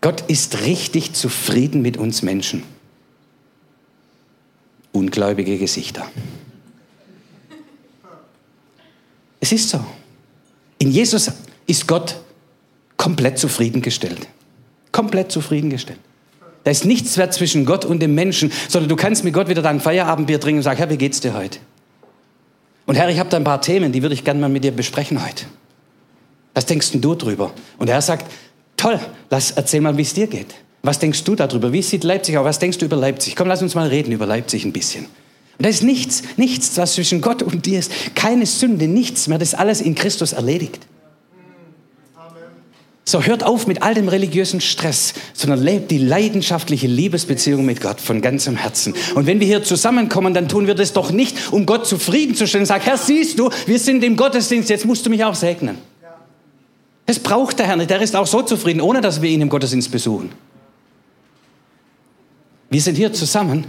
Gott 0.00 0.24
ist 0.26 0.62
richtig 0.62 1.12
zufrieden 1.12 1.80
mit 1.80 1.96
uns 1.96 2.22
Menschen 2.22 2.64
ungläubige 4.90 5.58
Gesichter. 5.58 6.10
Es 9.38 9.52
ist 9.52 9.68
so. 9.68 9.78
In 10.78 10.90
Jesus 10.90 11.30
ist 11.68 11.86
Gott 11.86 12.16
komplett 13.00 13.38
zufriedengestellt. 13.38 14.28
Komplett 14.92 15.32
zufriedengestellt. 15.32 15.98
Da 16.64 16.70
ist 16.70 16.84
nichts 16.84 17.16
mehr 17.16 17.30
zwischen 17.30 17.64
Gott 17.64 17.86
und 17.86 18.00
dem 18.00 18.14
Menschen, 18.14 18.52
sondern 18.68 18.90
du 18.90 18.96
kannst 18.96 19.24
mit 19.24 19.32
Gott 19.32 19.48
wieder 19.48 19.62
dein 19.62 19.80
Feierabendbier 19.80 20.38
trinken 20.38 20.58
und 20.58 20.64
sagen, 20.64 20.76
Herr, 20.76 20.90
wie 20.90 20.98
geht's 20.98 21.18
dir 21.18 21.32
heute? 21.32 21.60
Und 22.84 22.96
Herr, 22.96 23.08
ich 23.08 23.18
habe 23.18 23.30
da 23.30 23.38
ein 23.38 23.44
paar 23.44 23.62
Themen, 23.62 23.90
die 23.90 24.02
würde 24.02 24.14
ich 24.14 24.22
gerne 24.22 24.38
mal 24.38 24.50
mit 24.50 24.64
dir 24.64 24.72
besprechen 24.72 25.24
heute. 25.24 25.46
Was 26.52 26.66
denkst 26.66 26.90
denn 26.90 27.00
du 27.00 27.14
drüber? 27.14 27.52
Und 27.78 27.88
er 27.88 28.02
sagt, 28.02 28.30
toll, 28.76 29.00
lass, 29.30 29.52
erzähl 29.52 29.80
mal, 29.80 29.96
wie 29.96 30.02
es 30.02 30.12
dir 30.12 30.26
geht. 30.26 30.54
Was 30.82 30.98
denkst 30.98 31.24
du 31.24 31.34
darüber? 31.34 31.72
Wie 31.72 31.80
sieht 31.80 32.04
Leipzig 32.04 32.36
aus? 32.36 32.44
Was 32.44 32.58
denkst 32.58 32.76
du 32.76 32.84
über 32.84 32.96
Leipzig? 32.96 33.34
Komm, 33.34 33.48
lass 33.48 33.62
uns 33.62 33.74
mal 33.74 33.88
reden 33.88 34.12
über 34.12 34.26
Leipzig 34.26 34.66
ein 34.66 34.74
bisschen. 34.74 35.06
Und 35.06 35.64
da 35.64 35.70
ist 35.70 35.82
nichts, 35.82 36.22
nichts, 36.36 36.76
was 36.76 36.96
zwischen 36.96 37.22
Gott 37.22 37.42
und 37.42 37.64
dir 37.64 37.78
ist. 37.78 38.14
Keine 38.14 38.44
Sünde, 38.44 38.88
nichts 38.88 39.26
mehr. 39.26 39.38
Das 39.38 39.54
ist 39.54 39.58
alles 39.58 39.80
in 39.80 39.94
Christus 39.94 40.34
erledigt. 40.34 40.86
So, 43.10 43.24
hört 43.24 43.42
auf 43.42 43.66
mit 43.66 43.82
all 43.82 43.92
dem 43.94 44.06
religiösen 44.06 44.60
Stress, 44.60 45.14
sondern 45.34 45.60
lebt 45.60 45.90
die 45.90 45.98
leidenschaftliche 45.98 46.86
Liebesbeziehung 46.86 47.66
mit 47.66 47.80
Gott 47.80 48.00
von 48.00 48.22
ganzem 48.22 48.56
Herzen. 48.56 48.94
Und 49.16 49.26
wenn 49.26 49.40
wir 49.40 49.48
hier 49.48 49.64
zusammenkommen, 49.64 50.32
dann 50.32 50.48
tun 50.48 50.68
wir 50.68 50.76
das 50.76 50.92
doch 50.92 51.10
nicht, 51.10 51.52
um 51.52 51.66
Gott 51.66 51.88
zufriedenzustellen. 51.88 52.66
Sag, 52.66 52.86
Herr, 52.86 52.96
siehst 52.96 53.40
du, 53.40 53.50
wir 53.66 53.80
sind 53.80 54.04
im 54.04 54.14
Gottesdienst, 54.14 54.70
jetzt 54.70 54.84
musst 54.84 55.04
du 55.04 55.10
mich 55.10 55.24
auch 55.24 55.34
segnen. 55.34 55.78
Das 57.06 57.18
braucht 57.18 57.58
der 57.58 57.66
Herr 57.66 57.74
nicht. 57.74 57.90
Der 57.90 58.00
ist 58.00 58.14
auch 58.14 58.28
so 58.28 58.42
zufrieden, 58.42 58.80
ohne 58.80 59.00
dass 59.00 59.20
wir 59.20 59.28
ihn 59.28 59.40
im 59.40 59.48
Gottesdienst 59.48 59.90
besuchen. 59.90 60.30
Wir 62.68 62.80
sind 62.80 62.94
hier 62.94 63.12
zusammen, 63.12 63.64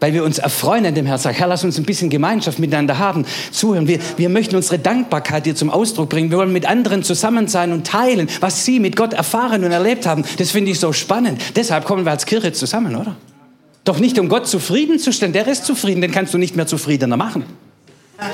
weil 0.00 0.14
wir 0.14 0.24
uns 0.24 0.38
erfreuen 0.38 0.86
an 0.86 0.94
dem 0.94 1.06
Herrn. 1.06 1.18
Sag, 1.18 1.38
Herr, 1.38 1.46
lass 1.46 1.64
uns 1.64 1.78
ein 1.78 1.84
bisschen 1.84 2.10
Gemeinschaft 2.10 2.58
miteinander 2.58 2.98
haben, 2.98 3.24
zuhören. 3.50 3.88
Wir, 3.88 3.98
wir 4.16 4.28
möchten 4.28 4.56
unsere 4.56 4.78
Dankbarkeit 4.78 5.44
hier 5.44 5.56
zum 5.56 5.70
Ausdruck 5.70 6.08
bringen. 6.08 6.30
Wir 6.30 6.38
wollen 6.38 6.52
mit 6.52 6.66
anderen 6.66 7.02
zusammen 7.02 7.48
sein 7.48 7.72
und 7.72 7.86
teilen, 7.86 8.28
was 8.40 8.64
sie 8.64 8.80
mit 8.80 8.96
Gott 8.96 9.12
erfahren 9.12 9.64
und 9.64 9.72
erlebt 9.72 10.06
haben. 10.06 10.24
Das 10.38 10.50
finde 10.50 10.70
ich 10.70 10.80
so 10.80 10.92
spannend. 10.92 11.40
Deshalb 11.56 11.84
kommen 11.84 12.04
wir 12.04 12.12
als 12.12 12.26
Kirche 12.26 12.52
zusammen, 12.52 12.96
oder? 12.96 13.16
Doch 13.84 13.98
nicht, 13.98 14.18
um 14.18 14.28
Gott 14.28 14.46
zufriedenzustellen. 14.46 15.32
Der 15.32 15.46
ist 15.46 15.64
zufrieden, 15.64 16.00
den 16.00 16.12
kannst 16.12 16.34
du 16.34 16.38
nicht 16.38 16.56
mehr 16.56 16.66
zufriedener 16.66 17.16
machen. 17.16 17.44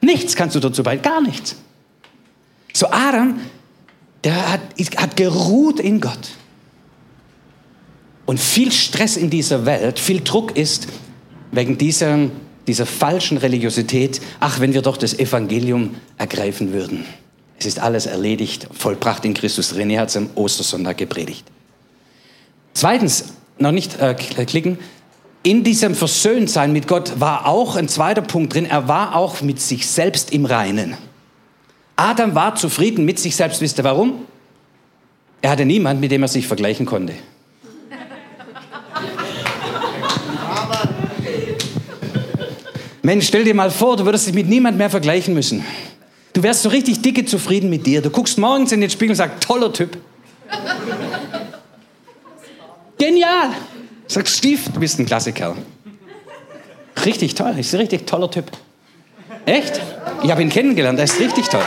Nichts 0.00 0.36
kannst 0.36 0.54
du 0.54 0.60
dazu 0.60 0.82
beitragen, 0.82 1.02
gar 1.02 1.20
nichts. 1.22 1.56
So 2.72 2.88
Adam, 2.90 3.40
der 4.22 4.52
hat, 4.52 4.60
hat 4.98 5.16
geruht 5.16 5.80
in 5.80 6.00
Gott 6.00 6.28
und 8.26 8.38
viel 8.38 8.72
Stress 8.72 9.16
in 9.16 9.30
dieser 9.30 9.64
Welt, 9.66 9.98
viel 9.98 10.20
Druck 10.20 10.56
ist 10.56 10.88
wegen 11.52 11.78
dieser, 11.78 12.18
dieser 12.66 12.86
falschen 12.86 13.38
Religiosität, 13.38 14.20
ach, 14.40 14.60
wenn 14.60 14.74
wir 14.74 14.82
doch 14.82 14.96
das 14.96 15.18
Evangelium 15.18 15.94
ergreifen 16.18 16.72
würden. 16.72 17.04
Es 17.58 17.66
ist 17.66 17.78
alles 17.78 18.06
erledigt, 18.06 18.68
vollbracht 18.72 19.24
in 19.24 19.32
Christus. 19.32 19.74
René 19.74 19.98
hat 19.98 20.10
es 20.10 20.16
am 20.16 20.28
Ostersonntag 20.34 20.98
gepredigt. 20.98 21.44
Zweitens, 22.74 23.32
noch 23.58 23.72
nicht 23.72 23.98
äh, 24.00 24.14
klicken, 24.14 24.78
in 25.42 25.62
diesem 25.62 25.94
Versöhntsein 25.94 26.72
mit 26.72 26.88
Gott 26.88 27.20
war 27.20 27.46
auch 27.46 27.76
ein 27.76 27.88
zweiter 27.88 28.20
Punkt 28.20 28.52
drin, 28.52 28.66
er 28.66 28.88
war 28.88 29.14
auch 29.14 29.40
mit 29.40 29.60
sich 29.60 29.86
selbst 29.86 30.32
im 30.32 30.44
Reinen. 30.44 30.96
Adam 31.94 32.34
war 32.34 32.56
zufrieden 32.56 33.04
mit 33.04 33.18
sich 33.18 33.36
selbst. 33.36 33.60
Wisst 33.60 33.78
ihr 33.78 33.84
warum? 33.84 34.26
Er 35.40 35.50
hatte 35.50 35.64
niemanden, 35.64 36.00
mit 36.00 36.10
dem 36.10 36.22
er 36.22 36.28
sich 36.28 36.46
vergleichen 36.46 36.84
konnte. 36.84 37.14
Mensch, 43.06 43.28
stell 43.28 43.44
dir 43.44 43.54
mal 43.54 43.70
vor, 43.70 43.96
du 43.96 44.04
würdest 44.04 44.26
dich 44.26 44.34
mit 44.34 44.48
niemand 44.48 44.76
mehr 44.78 44.90
vergleichen 44.90 45.32
müssen. 45.32 45.64
Du 46.32 46.42
wärst 46.42 46.62
so 46.62 46.70
richtig 46.70 47.02
dicke 47.02 47.24
zufrieden 47.24 47.70
mit 47.70 47.86
dir. 47.86 48.02
Du 48.02 48.10
guckst 48.10 48.36
morgens 48.36 48.72
in 48.72 48.80
den 48.80 48.90
Spiegel 48.90 49.10
und 49.10 49.16
sagst, 49.16 49.44
toller 49.46 49.72
Typ. 49.72 49.96
Genial. 52.98 53.50
Sagst, 54.08 54.38
Steve, 54.38 54.60
du 54.74 54.80
bist 54.80 54.98
ein 54.98 55.06
klasse 55.06 55.32
Kerl. 55.32 55.54
Richtig 57.04 57.36
toll, 57.36 57.54
ist 57.56 57.72
ein 57.74 57.80
richtig 57.80 58.08
toller 58.08 58.28
Typ. 58.28 58.46
Echt? 59.44 59.80
Ich 60.24 60.30
habe 60.32 60.42
ihn 60.42 60.48
kennengelernt, 60.48 60.98
er 60.98 61.04
ist 61.04 61.20
richtig 61.20 61.46
toll. 61.46 61.62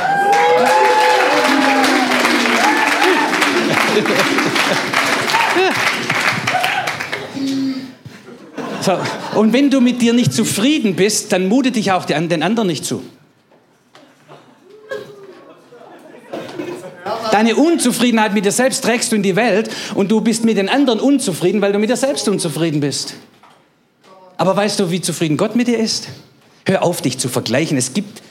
So. 8.82 8.98
Und 9.38 9.54
wenn 9.54 9.70
du 9.70 9.82
mit 9.82 10.02
dir 10.02 10.14
nicht 10.14 10.34
zufrieden 10.34 10.96
bist, 10.96 11.32
dann 11.32 11.48
mute 11.48 11.72
dich 11.72 11.92
auch 11.92 12.06
den 12.06 12.44
anderen 12.44 12.68
nicht 12.68 12.86
zu. 12.86 13.04
Deine 17.32 17.56
Unzufriedenheit 17.56 18.34
mit 18.34 18.46
dir 18.46 18.52
selbst 18.52 18.84
trägst 18.84 19.12
du 19.12 19.16
in 19.16 19.24
die 19.24 19.36
Welt 19.36 19.70
und 19.96 20.10
du 20.12 20.22
bist 20.22 20.46
mit 20.46 20.58
den 20.58 20.70
anderen 20.70 21.00
unzufrieden, 21.00 21.62
weil 21.62 21.72
du 21.72 21.80
mit 21.80 21.90
dir 21.90 21.98
selbst 21.98 22.28
unzufrieden 22.28 22.80
bist. 22.80 23.16
Aber 24.38 24.56
weißt 24.56 24.80
du, 24.80 24.92
wie 24.92 25.02
zufrieden 25.02 25.38
Gott 25.38 25.56
mit 25.56 25.68
dir 25.68 25.80
ist? 25.80 26.08
Hör 26.66 26.84
auf, 26.84 27.02
dich 27.02 27.18
zu 27.18 27.30
vergleichen. 27.30 27.78
Es 27.78 27.94
gibt 27.94 28.22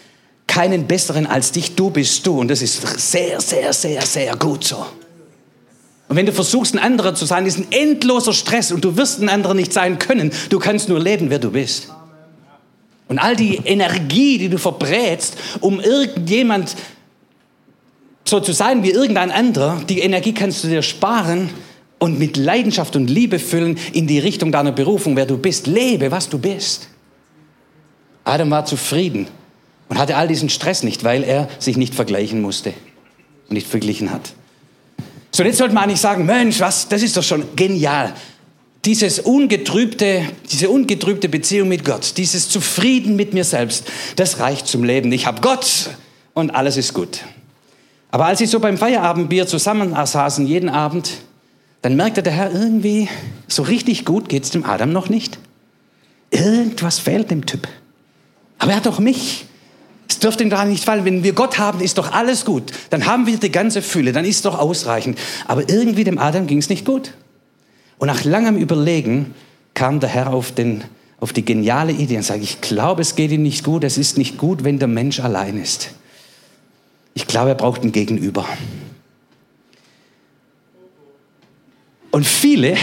keinen 0.46 0.86
besseren 0.86 1.26
als 1.26 1.52
dich. 1.52 1.74
Du 1.74 1.90
bist 1.90 2.26
du 2.26 2.40
und 2.40 2.48
das 2.48 2.62
ist 2.62 2.80
sehr, 2.98 3.40
sehr, 3.40 3.72
sehr, 3.72 4.02
sehr 4.02 4.36
gut 4.36 4.64
so. 4.64 4.86
Und 6.08 6.16
wenn 6.16 6.26
du 6.26 6.32
versuchst, 6.32 6.74
ein 6.74 6.78
anderer 6.78 7.14
zu 7.14 7.26
sein, 7.26 7.44
ist 7.44 7.58
ein 7.58 7.66
endloser 7.70 8.32
Stress 8.32 8.72
und 8.72 8.84
du 8.84 8.96
wirst 8.96 9.20
ein 9.20 9.28
anderer 9.28 9.54
nicht 9.54 9.72
sein 9.72 9.98
können. 9.98 10.32
Du 10.48 10.58
kannst 10.58 10.88
nur 10.88 10.98
leben, 10.98 11.28
wer 11.28 11.38
du 11.38 11.50
bist. 11.50 11.92
Und 13.08 13.18
all 13.18 13.36
die 13.36 13.56
Energie, 13.56 14.38
die 14.38 14.48
du 14.48 14.58
verbrätst, 14.58 15.36
um 15.60 15.80
irgendjemand 15.80 16.76
so 18.24 18.40
zu 18.40 18.52
sein 18.52 18.82
wie 18.82 18.90
irgendein 18.90 19.30
anderer, 19.30 19.80
die 19.88 20.00
Energie 20.00 20.34
kannst 20.34 20.64
du 20.64 20.68
dir 20.68 20.82
sparen 20.82 21.50
und 21.98 22.18
mit 22.18 22.36
Leidenschaft 22.36 22.96
und 22.96 23.08
Liebe 23.08 23.38
füllen 23.38 23.78
in 23.92 24.06
die 24.06 24.18
Richtung 24.18 24.52
deiner 24.52 24.72
Berufung, 24.72 25.16
wer 25.16 25.26
du 25.26 25.36
bist. 25.38 25.66
Lebe, 25.66 26.10
was 26.10 26.28
du 26.28 26.38
bist. 26.38 26.88
Adam 28.24 28.50
war 28.50 28.66
zufrieden 28.66 29.26
und 29.88 29.98
hatte 29.98 30.16
all 30.16 30.28
diesen 30.28 30.50
Stress 30.50 30.82
nicht, 30.82 31.04
weil 31.04 31.24
er 31.24 31.48
sich 31.58 31.76
nicht 31.76 31.94
vergleichen 31.94 32.42
musste 32.42 32.74
und 33.48 33.54
nicht 33.54 33.66
verglichen 33.66 34.10
hat. 34.10 34.32
So, 35.30 35.42
jetzt 35.42 35.58
sollte 35.58 35.74
man 35.74 35.84
eigentlich 35.84 36.00
sagen, 36.00 36.26
Mensch, 36.26 36.60
was, 36.60 36.88
das 36.88 37.02
ist 37.02 37.16
doch 37.16 37.22
schon 37.22 37.44
genial. 37.54 38.14
Dieses 38.84 39.20
ungetrübte, 39.20 40.22
diese 40.50 40.70
ungetrübte 40.70 41.28
Beziehung 41.28 41.68
mit 41.68 41.84
Gott, 41.84 42.16
dieses 42.16 42.48
Zufrieden 42.48 43.16
mit 43.16 43.34
mir 43.34 43.44
selbst, 43.44 43.84
das 44.16 44.40
reicht 44.40 44.66
zum 44.66 44.84
Leben. 44.84 45.12
Ich 45.12 45.26
habe 45.26 45.40
Gott 45.40 45.90
und 46.34 46.54
alles 46.54 46.76
ist 46.76 46.94
gut. 46.94 47.20
Aber 48.10 48.26
als 48.26 48.38
sie 48.38 48.46
so 48.46 48.60
beim 48.60 48.78
Feierabendbier 48.78 49.46
zusammen 49.46 49.94
saßen, 49.94 50.46
jeden 50.46 50.70
Abend, 50.70 51.10
dann 51.82 51.96
merkte 51.96 52.22
der 52.22 52.32
Herr 52.32 52.52
irgendwie, 52.52 53.08
so 53.46 53.62
richtig 53.62 54.04
gut 54.04 54.28
geht 54.28 54.44
es 54.44 54.50
dem 54.50 54.64
Adam 54.64 54.92
noch 54.92 55.08
nicht. 55.08 55.38
Irgendwas 56.30 56.98
fehlt 56.98 57.30
dem 57.30 57.46
Typ. 57.46 57.68
Aber 58.58 58.72
er 58.72 58.78
hat 58.78 58.86
doch 58.86 58.98
mich. 58.98 59.46
Es 60.08 60.18
dürfte 60.18 60.42
ihm 60.42 60.50
gar 60.50 60.64
nicht 60.64 60.84
fallen. 60.84 61.04
Wenn 61.04 61.22
wir 61.22 61.34
Gott 61.34 61.58
haben, 61.58 61.80
ist 61.80 61.98
doch 61.98 62.12
alles 62.12 62.44
gut. 62.44 62.72
Dann 62.90 63.06
haben 63.06 63.26
wir 63.26 63.36
die 63.36 63.52
ganze 63.52 63.82
Fülle, 63.82 64.12
dann 64.12 64.24
ist 64.24 64.36
es 64.36 64.42
doch 64.42 64.58
ausreichend. 64.58 65.18
Aber 65.46 65.68
irgendwie 65.68 66.04
dem 66.04 66.18
Adam 66.18 66.46
ging 66.46 66.58
es 66.58 66.70
nicht 66.70 66.84
gut. 66.84 67.12
Und 67.98 68.08
nach 68.08 68.24
langem 68.24 68.56
Überlegen 68.56 69.34
kam 69.74 70.00
der 70.00 70.08
Herr 70.08 70.32
auf, 70.32 70.52
den, 70.52 70.82
auf 71.20 71.32
die 71.32 71.44
geniale 71.44 71.92
Idee 71.92 72.16
und 72.16 72.22
sagte, 72.22 72.42
ich 72.42 72.60
glaube, 72.60 73.02
es 73.02 73.16
geht 73.16 73.30
ihm 73.30 73.42
nicht 73.42 73.64
gut. 73.64 73.84
Es 73.84 73.98
ist 73.98 74.16
nicht 74.16 74.38
gut, 74.38 74.64
wenn 74.64 74.78
der 74.78 74.88
Mensch 74.88 75.20
allein 75.20 75.60
ist. 75.60 75.90
Ich 77.14 77.26
glaube, 77.26 77.50
er 77.50 77.54
braucht 77.54 77.84
ein 77.84 77.92
Gegenüber. 77.92 78.46
Und 82.10 82.26
viele, 82.26 82.72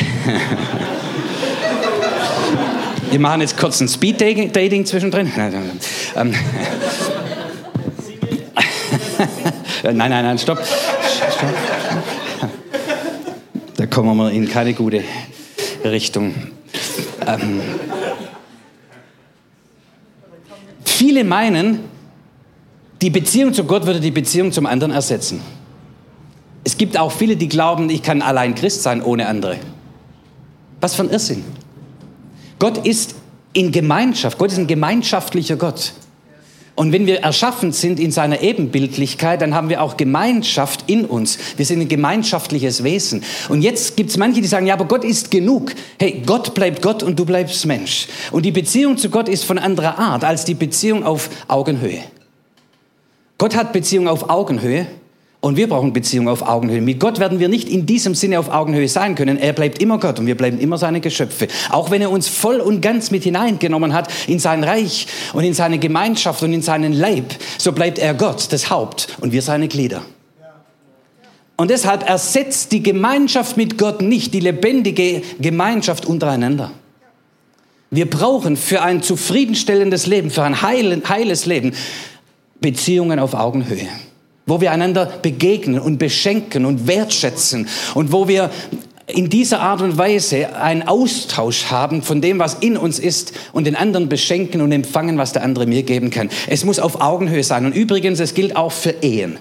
wir 3.10 3.20
machen 3.20 3.42
jetzt 3.42 3.58
kurz 3.58 3.82
ein 3.82 3.88
Speed-Dating 3.88 4.86
zwischendrin. 4.86 5.32
Ähm, 9.84 9.98
nein, 9.98 10.10
nein, 10.12 10.26
nein, 10.26 10.38
stopp. 10.38 10.60
stopp. 10.66 12.50
Da 13.78 13.86
kommen 13.88 14.16
wir 14.18 14.32
in 14.32 14.48
keine 14.48 14.74
gute 14.74 15.04
Richtung. 15.84 16.34
Ähm, 17.28 17.62
viele 20.86 21.24
meinen, 21.24 21.82
die 23.02 23.10
Beziehung 23.10 23.54
zu 23.54 23.66
Gott 23.66 23.86
würde 23.86 24.00
die 24.00 24.12
Beziehung 24.12 24.52
zum 24.52 24.66
anderen 24.66 24.94
ersetzen. 24.94 25.42
Es 26.64 26.78
gibt 26.78 26.98
auch 26.98 27.12
viele, 27.12 27.36
die 27.36 27.48
glauben, 27.48 27.90
ich 27.90 28.02
kann 28.02 28.22
allein 28.22 28.56
Christ 28.56 28.82
sein 28.82 29.04
ohne 29.04 29.28
andere. 29.28 29.58
Was 30.82 30.96
für 30.96 31.04
ein 31.04 31.10
Irrsinn. 31.10 31.44
Gott 32.60 32.86
ist 32.86 33.16
in 33.54 33.72
Gemeinschaft. 33.72 34.38
Gott 34.38 34.52
ist 34.52 34.58
ein 34.58 34.68
gemeinschaftlicher 34.68 35.58
Gott. 35.58 35.94
Und 36.76 36.92
wenn 36.92 37.08
wir 37.08 37.22
erschaffen 37.22 37.72
sind 37.72 38.02
in 38.02 38.12
seiner 38.12 38.42
Ebenbildlichkeit, 38.42 39.42
dann 39.42 39.56
haben 39.56 39.70
wir 39.70 39.82
auch 39.82 39.96
Gemeinschaft 39.96 40.84
in 40.88 41.06
uns. 41.06 41.38
Wir 41.56 41.66
sind 41.66 41.80
ein 41.80 41.88
gemeinschaftliches 41.88 42.84
Wesen. 42.84 43.24
Und 43.48 43.62
jetzt 43.62 43.96
gibt 43.96 44.10
es 44.10 44.18
manche, 44.18 44.42
die 44.42 44.48
sagen, 44.48 44.68
ja, 44.68 44.74
aber 44.74 44.86
Gott 44.86 45.06
ist 45.06 45.32
genug. 45.32 45.74
Hey, 46.00 46.22
Gott 46.26 46.54
bleibt 46.54 46.82
Gott 46.82 47.02
und 47.02 47.18
du 47.18 47.24
bleibst 47.24 47.66
Mensch. 47.66 48.08
Und 48.32 48.46
die 48.46 48.52
Beziehung 48.52 48.98
zu 48.98 49.10
Gott 49.10 49.30
ist 49.30 49.46
von 49.46 49.58
anderer 49.58 49.98
Art 49.98 50.26
als 50.26 50.44
die 50.44 50.54
Beziehung 50.54 51.06
auf 51.06 51.30
Augenhöhe. 51.48 52.04
Gott 53.38 53.56
hat 53.56 53.72
Beziehung 53.72 54.10
auf 54.10 54.30
Augenhöhe 54.30 54.86
und 55.46 55.58
wir 55.58 55.70
brauchen 55.70 55.94
Beziehung 55.94 56.28
auf 56.28 56.42
Augenhöhe. 56.42 56.82
Mit 56.82 57.00
Gott 57.00 57.20
werden 57.20 57.38
wir 57.38 57.50
nicht 57.50 57.70
in 57.70 57.86
diesem 57.86 58.16
Sinne 58.16 58.40
auf 58.40 58.50
Augenhöhe 58.50 58.90
sein 58.90 59.14
können. 59.14 59.38
Er 59.38 59.54
bleibt 59.54 59.80
immer 59.80 60.00
Gott 60.00 60.18
und 60.18 60.26
wir 60.26 60.36
bleiben 60.36 60.60
immer 60.60 60.80
seine 60.80 61.02
Geschöpfe. 61.02 61.48
Auch 61.70 61.92
wenn 61.92 62.02
er 62.02 62.10
uns 62.10 62.28
voll 62.28 62.60
und 62.60 62.82
ganz 62.82 63.12
mit 63.12 63.26
hineingenommen 63.26 63.94
hat 63.94 64.12
in 64.26 64.40
sein 64.40 64.64
Reich 64.64 65.06
und 65.34 65.44
in 65.44 65.54
seine 65.54 65.78
Gemeinschaft 65.78 66.42
und 66.42 66.52
in 66.52 66.64
seinen 66.64 66.94
Leib, 66.94 67.36
so 67.60 67.74
bleibt 67.74 68.00
er 68.00 68.16
Gott, 68.16 68.52
das 68.52 68.72
Haupt 68.72 69.18
und 69.22 69.34
wir 69.34 69.44
seine 69.44 69.68
Glieder. 69.68 70.02
Und 71.58 71.70
deshalb 71.70 72.10
ersetzt 72.10 72.72
die 72.72 72.82
Gemeinschaft 72.82 73.56
mit 73.56 73.78
Gott 73.78 74.02
nicht 74.02 74.34
die 74.34 74.40
lebendige 74.40 75.22
Gemeinschaft 75.40 76.08
untereinander. 76.08 76.72
Wir 77.92 78.10
brauchen 78.10 78.58
für 78.58 78.82
ein 78.82 79.04
zufriedenstellendes 79.04 80.08
Leben, 80.08 80.32
für 80.32 80.42
ein 80.42 80.64
heiles 80.64 81.46
Leben 81.46 81.76
Beziehungen 82.62 83.20
auf 83.20 83.36
Augenhöhe 83.36 83.88
wo 84.46 84.62
wir 84.62 84.72
einander 84.72 85.06
begegnen 85.22 85.80
und 85.80 85.98
beschenken 85.98 86.66
und 86.66 86.88
wertschätzen 86.88 87.68
und 87.94 88.12
wo 88.12 88.28
wir 88.28 88.52
in 89.08 89.30
dieser 89.30 89.60
Art 89.60 89.82
und 89.82 89.98
Weise 89.98 90.56
einen 90.56 90.84
Austausch 90.84 91.66
haben 91.66 92.02
von 92.02 92.22
dem, 92.22 92.40
was 92.40 92.56
in 92.56 92.76
uns 92.76 92.98
ist 92.98 93.34
und 93.54 93.66
den 93.66 93.76
anderen 93.76 94.10
beschenken 94.10 94.62
und 94.62 94.72
empfangen, 94.72 95.18
was 95.18 95.34
der 95.34 95.44
andere 95.44 95.68
mir 95.68 95.84
geben 95.84 96.10
kann. 96.10 96.30
Es 96.48 96.66
muss 96.66 96.80
auf 96.80 97.02
Augenhöhe 97.02 97.44
sein. 97.44 97.66
Und 97.66 97.76
übrigens, 97.76 98.20
es 98.20 98.34
gilt 98.34 98.56
auch 98.56 98.72
für 98.72 98.96
Ehen. 99.02 99.38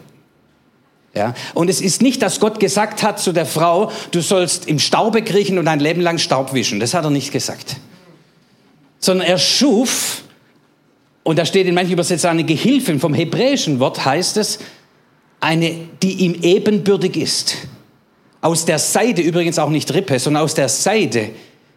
Ja? 1.15 1.35
Und 1.55 1.71
es 1.71 1.81
ist 1.81 2.03
nicht, 2.03 2.21
dass 2.21 2.41
Gott 2.41 2.61
gesagt 2.61 3.03
hat 3.03 3.19
zu 3.19 3.33
der 3.33 3.47
Frau, 3.47 3.91
du 4.11 4.21
sollst 4.21 4.69
im 4.69 4.79
Staube 4.79 5.23
kriechen 5.23 5.59
und 5.59 5.67
ein 5.67 5.81
Leben 5.81 6.03
lang 6.03 6.19
Staub 6.19 6.53
wischen. 6.53 6.79
Das 6.79 6.93
hat 6.93 7.05
er 7.05 7.11
nicht 7.11 7.33
gesagt. 7.33 7.77
Sondern 8.99 9.27
er 9.27 9.39
schuf, 9.39 10.23
und 11.23 11.39
da 11.39 11.47
steht 11.47 11.67
in 11.67 11.75
manchen 11.75 11.93
Übersetzungen 11.93 12.33
eine 12.33 12.45
Gehilfin 12.45 13.01
vom 13.01 13.15
hebräischen 13.15 13.81
Wort, 13.81 14.05
heißt 14.05 14.37
es, 14.37 14.59
eine, 15.45 15.75
die 16.03 16.15
ihm 16.25 16.37
ebenbürtig 16.43 17.17
ist. 17.17 17.57
Aus 18.41 18.65
der 18.65 18.79
Seite, 18.79 19.21
übrigens 19.21 19.59
auch 19.59 19.69
nicht 19.69 19.93
Rippe, 19.93 20.19
sondern 20.19 20.43
aus 20.43 20.55
der 20.55 20.69
Seite 20.69 21.31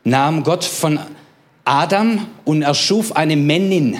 nahm 0.03 0.43
Gott 0.43 0.63
von 0.63 0.99
Adam 1.65 2.27
und 2.45 2.62
erschuf 2.62 3.12
eine 3.12 3.36
Männin. 3.36 3.97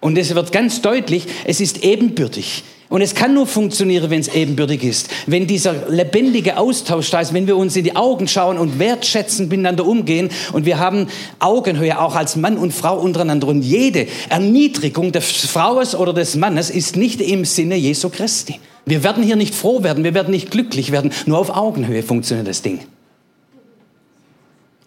Und 0.00 0.16
es 0.16 0.34
wird 0.34 0.52
ganz 0.52 0.82
deutlich, 0.82 1.26
es 1.44 1.60
ist 1.60 1.82
ebenbürtig. 1.82 2.62
Und 2.88 3.00
es 3.00 3.16
kann 3.16 3.34
nur 3.34 3.48
funktionieren, 3.48 4.10
wenn 4.10 4.20
es 4.20 4.28
ebenbürtig 4.28 4.84
ist. 4.84 5.08
Wenn 5.26 5.48
dieser 5.48 5.88
lebendige 5.88 6.56
Austausch 6.56 7.10
da 7.10 7.20
ist, 7.20 7.34
wenn 7.34 7.48
wir 7.48 7.56
uns 7.56 7.74
in 7.74 7.82
die 7.82 7.96
Augen 7.96 8.28
schauen 8.28 8.58
und 8.58 8.78
wertschätzend 8.78 9.50
miteinander 9.50 9.84
umgehen 9.84 10.30
und 10.52 10.64
wir 10.64 10.78
haben 10.78 11.08
Augenhöhe 11.40 12.00
auch 12.00 12.14
als 12.14 12.36
Mann 12.36 12.56
und 12.56 12.72
Frau 12.72 12.96
untereinander. 13.00 13.48
Und 13.48 13.62
jede 13.62 14.06
Erniedrigung 14.28 15.10
des 15.10 15.24
Fraues 15.46 15.96
oder 15.96 16.12
des 16.12 16.36
Mannes 16.36 16.70
ist 16.70 16.96
nicht 16.96 17.20
im 17.20 17.44
Sinne 17.44 17.74
Jesu 17.74 18.08
Christi. 18.08 18.60
Wir 18.86 19.02
werden 19.02 19.24
hier 19.24 19.36
nicht 19.36 19.54
froh 19.54 19.82
werden, 19.82 20.04
wir 20.04 20.14
werden 20.14 20.30
nicht 20.30 20.50
glücklich 20.50 20.92
werden. 20.92 21.12
Nur 21.26 21.38
auf 21.38 21.50
Augenhöhe 21.50 22.04
funktioniert 22.04 22.46
das 22.46 22.62
Ding. 22.62 22.80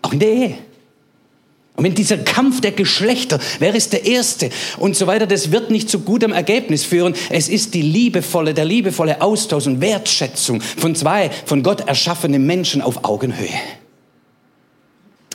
Auch 0.02 0.14
in 0.14 0.20
der 0.20 0.30
Ehe. 0.30 0.58
Und 1.76 1.84
wenn 1.84 1.96
dieser 1.96 2.18
Kampf 2.18 2.62
der 2.62 2.72
Geschlechter, 2.72 3.40
wer 3.60 3.76
ist 3.76 3.94
der 3.94 4.06
Erste 4.06 4.50
und 4.80 4.96
so 4.96 5.08
weiter, 5.08 5.28
das 5.28 5.52
wird 5.52 5.70
nicht 5.70 5.90
zu 5.90 6.00
gutem 6.00 6.32
Ergebnis 6.32 6.84
führen. 6.84 7.14
Es 7.30 7.48
ist 7.48 7.74
die 7.74 7.82
liebevolle, 7.82 8.54
der 8.54 8.66
liebevolle 8.66 9.22
Austausch 9.22 9.68
und 9.68 9.82
Wertschätzung 9.82 10.62
von 10.62 10.96
zwei 10.96 11.30
von 11.46 11.64
Gott 11.64 11.88
erschaffenen 11.88 12.46
Menschen 12.46 12.82
auf 12.82 13.04
Augenhöhe. 13.04 13.48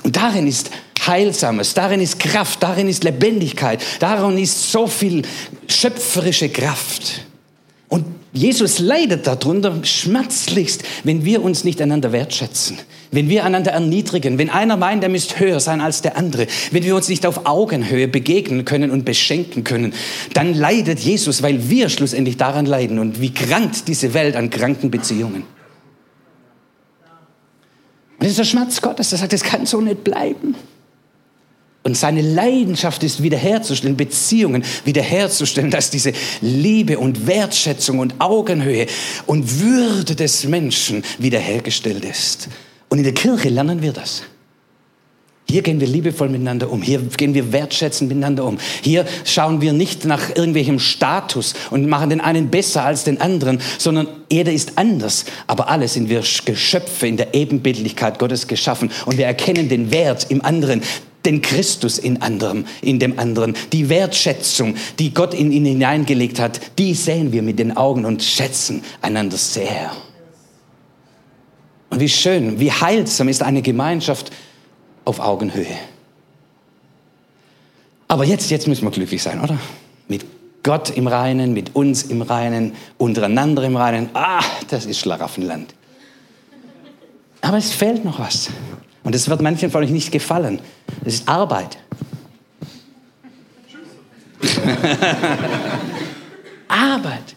Und 0.02 0.16
darin 0.16 0.46
ist 0.46 0.70
Heilsames, 1.06 1.74
darin 1.74 2.00
ist 2.00 2.18
Kraft, 2.18 2.62
darin 2.62 2.88
ist 2.88 3.04
Lebendigkeit, 3.04 3.82
darin 4.00 4.36
ist 4.38 4.70
so 4.70 4.86
viel 4.86 5.22
schöpferische 5.66 6.50
Kraft. 6.50 7.24
Jesus 8.36 8.80
leidet 8.80 9.28
darunter 9.28 9.84
schmerzlichst, 9.84 10.82
wenn 11.04 11.24
wir 11.24 11.40
uns 11.40 11.62
nicht 11.62 11.80
einander 11.80 12.10
wertschätzen, 12.10 12.76
wenn 13.12 13.28
wir 13.28 13.44
einander 13.44 13.70
erniedrigen, 13.70 14.38
wenn 14.38 14.50
einer 14.50 14.76
meint, 14.76 15.04
er 15.04 15.08
müsste 15.08 15.38
höher 15.38 15.60
sein 15.60 15.80
als 15.80 16.02
der 16.02 16.16
andere, 16.16 16.48
wenn 16.72 16.82
wir 16.82 16.96
uns 16.96 17.08
nicht 17.08 17.26
auf 17.26 17.46
Augenhöhe 17.46 18.08
begegnen 18.08 18.64
können 18.64 18.90
und 18.90 19.04
beschenken 19.04 19.62
können, 19.62 19.94
dann 20.32 20.52
leidet 20.52 20.98
Jesus, 20.98 21.44
weil 21.44 21.70
wir 21.70 21.88
schlussendlich 21.88 22.36
daran 22.36 22.66
leiden 22.66 22.98
und 22.98 23.20
wie 23.20 23.32
krankt 23.32 23.86
diese 23.86 24.14
Welt 24.14 24.34
an 24.34 24.50
kranken 24.50 24.90
Beziehungen. 24.90 25.44
Und 28.14 28.18
das 28.18 28.30
ist 28.30 28.38
der 28.38 28.44
Schmerz 28.44 28.80
Gottes, 28.80 29.10
der 29.10 29.20
sagt, 29.20 29.32
das 29.32 29.44
kann 29.44 29.64
so 29.64 29.80
nicht 29.80 30.02
bleiben. 30.02 30.56
Und 31.86 31.98
seine 31.98 32.22
Leidenschaft 32.22 33.02
ist 33.02 33.22
wiederherzustellen, 33.22 33.96
Beziehungen 33.96 34.64
wiederherzustellen, 34.86 35.70
dass 35.70 35.90
diese 35.90 36.14
Liebe 36.40 36.98
und 36.98 37.26
Wertschätzung 37.26 37.98
und 37.98 38.14
Augenhöhe 38.20 38.86
und 39.26 39.60
Würde 39.60 40.16
des 40.16 40.44
Menschen 40.44 41.04
wiederhergestellt 41.18 42.06
ist. 42.06 42.48
Und 42.88 42.98
in 42.98 43.04
der 43.04 43.12
Kirche 43.12 43.50
lernen 43.50 43.82
wir 43.82 43.92
das. 43.92 44.22
Hier 45.46 45.60
gehen 45.60 45.78
wir 45.78 45.86
liebevoll 45.86 46.30
miteinander 46.30 46.70
um. 46.70 46.80
Hier 46.80 47.00
gehen 47.00 47.34
wir 47.34 47.52
wertschätzend 47.52 48.08
miteinander 48.08 48.46
um. 48.46 48.56
Hier 48.82 49.04
schauen 49.26 49.60
wir 49.60 49.74
nicht 49.74 50.06
nach 50.06 50.34
irgendwelchem 50.34 50.78
Status 50.78 51.52
und 51.70 51.86
machen 51.86 52.08
den 52.08 52.22
einen 52.22 52.48
besser 52.48 52.84
als 52.84 53.04
den 53.04 53.20
anderen, 53.20 53.60
sondern 53.76 54.08
jeder 54.32 54.52
ist 54.52 54.78
anders. 54.78 55.26
Aber 55.46 55.68
alle 55.68 55.86
sind 55.88 56.08
wir 56.08 56.22
Geschöpfe 56.46 57.06
in 57.06 57.18
der 57.18 57.34
Ebenbildlichkeit 57.34 58.18
Gottes 58.18 58.46
geschaffen 58.46 58.90
und 59.04 59.18
wir 59.18 59.26
erkennen 59.26 59.68
den 59.68 59.90
Wert 59.92 60.30
im 60.30 60.42
anderen 60.42 60.80
den 61.24 61.40
Christus 61.42 61.98
in 61.98 62.22
anderem, 62.22 62.66
in 62.82 62.98
dem 62.98 63.18
anderen, 63.18 63.54
die 63.72 63.88
Wertschätzung, 63.88 64.76
die 64.98 65.14
Gott 65.14 65.34
in 65.34 65.52
ihn 65.52 65.64
hineingelegt 65.64 66.38
hat, 66.38 66.60
die 66.78 66.94
sehen 66.94 67.32
wir 67.32 67.42
mit 67.42 67.58
den 67.58 67.76
Augen 67.76 68.04
und 68.04 68.22
schätzen 68.22 68.82
einander 69.00 69.36
sehr. 69.36 69.92
Und 71.90 72.00
wie 72.00 72.08
schön, 72.08 72.58
wie 72.60 72.72
heilsam 72.72 73.28
ist 73.28 73.42
eine 73.42 73.62
Gemeinschaft 73.62 74.32
auf 75.04 75.20
Augenhöhe. 75.20 75.76
Aber 78.08 78.24
jetzt, 78.24 78.50
jetzt 78.50 78.68
müssen 78.68 78.84
wir 78.84 78.90
glücklich 78.90 79.22
sein, 79.22 79.40
oder? 79.40 79.58
Mit 80.08 80.24
Gott 80.62 80.90
im 80.90 81.06
Reinen, 81.06 81.52
mit 81.52 81.74
uns 81.74 82.02
im 82.04 82.22
Reinen, 82.22 82.74
untereinander 82.98 83.62
im 83.62 83.76
Reinen. 83.76 84.10
Ah, 84.14 84.42
das 84.68 84.86
ist 84.86 84.98
Schlaraffenland. 84.98 85.74
Aber 87.40 87.58
es 87.58 87.72
fehlt 87.72 88.04
noch 88.04 88.18
was. 88.18 88.48
Und 89.04 89.14
es 89.14 89.28
wird 89.28 89.40
manchen 89.42 89.70
von 89.70 89.84
euch 89.84 89.90
nicht 89.90 90.10
gefallen. 90.10 90.58
Es 91.04 91.14
ist 91.14 91.28
Arbeit. 91.28 91.78
Arbeit. 96.68 97.36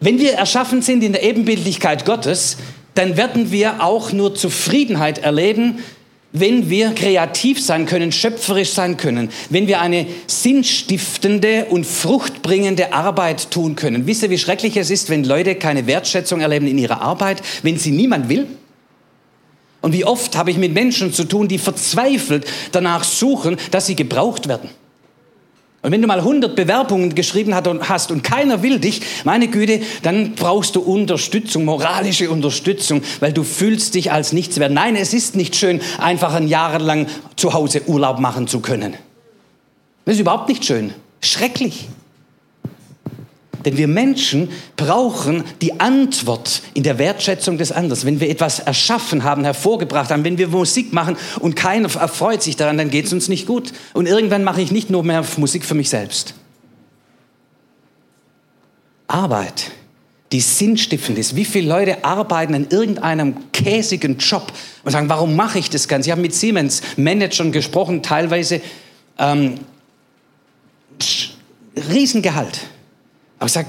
Wenn 0.00 0.18
wir 0.18 0.32
erschaffen 0.32 0.82
sind 0.82 1.02
in 1.02 1.12
der 1.12 1.22
Ebenbildlichkeit 1.22 2.04
Gottes, 2.04 2.56
dann 2.94 3.16
werden 3.16 3.52
wir 3.52 3.82
auch 3.82 4.12
nur 4.12 4.34
Zufriedenheit 4.34 5.18
erleben, 5.18 5.78
wenn 6.32 6.68
wir 6.68 6.92
kreativ 6.94 7.64
sein 7.64 7.86
können, 7.86 8.10
schöpferisch 8.10 8.72
sein 8.72 8.96
können, 8.96 9.30
wenn 9.50 9.68
wir 9.68 9.80
eine 9.80 10.06
sinnstiftende 10.26 11.66
und 11.70 11.86
fruchtbringende 11.86 12.92
Arbeit 12.92 13.52
tun 13.52 13.76
können. 13.76 14.06
Wisst 14.06 14.24
ihr, 14.24 14.30
wie 14.30 14.38
schrecklich 14.38 14.76
es 14.76 14.90
ist, 14.90 15.10
wenn 15.10 15.22
Leute 15.22 15.54
keine 15.54 15.86
Wertschätzung 15.86 16.40
erleben 16.40 16.66
in 16.66 16.76
ihrer 16.76 17.00
Arbeit, 17.00 17.40
wenn 17.62 17.78
sie 17.78 17.92
niemand 17.92 18.28
will? 18.28 18.48
Und 19.84 19.92
wie 19.92 20.06
oft 20.06 20.34
habe 20.34 20.50
ich 20.50 20.56
mit 20.56 20.72
Menschen 20.72 21.12
zu 21.12 21.24
tun, 21.24 21.46
die 21.46 21.58
verzweifelt 21.58 22.46
danach 22.72 23.04
suchen, 23.04 23.58
dass 23.70 23.84
sie 23.84 23.94
gebraucht 23.94 24.48
werden. 24.48 24.70
Und 25.82 25.92
wenn 25.92 26.00
du 26.00 26.08
mal 26.08 26.20
100 26.20 26.56
Bewerbungen 26.56 27.14
geschrieben 27.14 27.54
hast 27.54 28.10
und 28.10 28.22
keiner 28.24 28.62
will 28.62 28.78
dich, 28.78 29.02
meine 29.24 29.46
Güte, 29.46 29.82
dann 30.00 30.36
brauchst 30.36 30.74
du 30.76 30.80
Unterstützung, 30.80 31.66
moralische 31.66 32.30
Unterstützung, 32.30 33.02
weil 33.20 33.34
du 33.34 33.42
fühlst 33.42 33.94
dich 33.94 34.10
als 34.10 34.32
nichts 34.32 34.58
wert. 34.58 34.72
Nein, 34.72 34.96
es 34.96 35.12
ist 35.12 35.36
nicht 35.36 35.54
schön, 35.54 35.82
einfach 35.98 36.32
ein 36.32 36.48
Jahr 36.48 36.78
lang 36.78 37.06
zu 37.36 37.52
Hause 37.52 37.82
Urlaub 37.86 38.20
machen 38.20 38.48
zu 38.48 38.60
können. 38.60 38.94
Das 40.06 40.14
ist 40.14 40.20
überhaupt 40.22 40.48
nicht 40.48 40.64
schön. 40.64 40.94
Schrecklich. 41.20 41.88
Denn 43.64 43.76
wir 43.76 43.88
Menschen 43.88 44.50
brauchen 44.76 45.44
die 45.62 45.80
Antwort 45.80 46.62
in 46.74 46.82
der 46.82 46.98
Wertschätzung 46.98 47.58
des 47.58 47.72
anderen. 47.72 48.02
Wenn 48.04 48.20
wir 48.20 48.28
etwas 48.28 48.60
erschaffen 48.60 49.24
haben, 49.24 49.44
hervorgebracht 49.44 50.10
haben, 50.10 50.24
wenn 50.24 50.38
wir 50.38 50.48
Musik 50.48 50.92
machen 50.92 51.16
und 51.40 51.56
keiner 51.56 51.94
erfreut 51.94 52.42
sich 52.42 52.56
daran, 52.56 52.78
dann 52.78 52.90
geht 52.90 53.06
es 53.06 53.12
uns 53.12 53.28
nicht 53.28 53.46
gut. 53.46 53.72
Und 53.92 54.06
irgendwann 54.06 54.44
mache 54.44 54.60
ich 54.60 54.70
nicht 54.70 54.90
nur 54.90 55.02
mehr 55.02 55.24
Musik 55.36 55.64
für 55.64 55.74
mich 55.74 55.88
selbst. 55.88 56.34
Arbeit, 59.06 59.70
die 60.32 60.40
sinnstiftend 60.40 61.18
ist. 61.18 61.36
Wie 61.36 61.44
viele 61.44 61.68
Leute 61.68 62.04
arbeiten 62.04 62.54
an 62.54 62.66
irgendeinem 62.70 63.52
käsigen 63.52 64.18
Job 64.18 64.52
und 64.82 64.90
sagen, 64.90 65.08
warum 65.08 65.36
mache 65.36 65.58
ich 65.58 65.70
das 65.70 65.88
Ganze? 65.88 66.08
Ich 66.08 66.10
habe 66.10 66.22
mit 66.22 66.34
Siemens 66.34 66.82
Managern 66.96 67.52
gesprochen, 67.52 68.02
teilweise 68.02 68.60
ähm, 69.18 69.60
Riesengehalt. 71.76 72.60
Aber 73.44 73.48
ich 73.48 73.52
sage, 73.52 73.68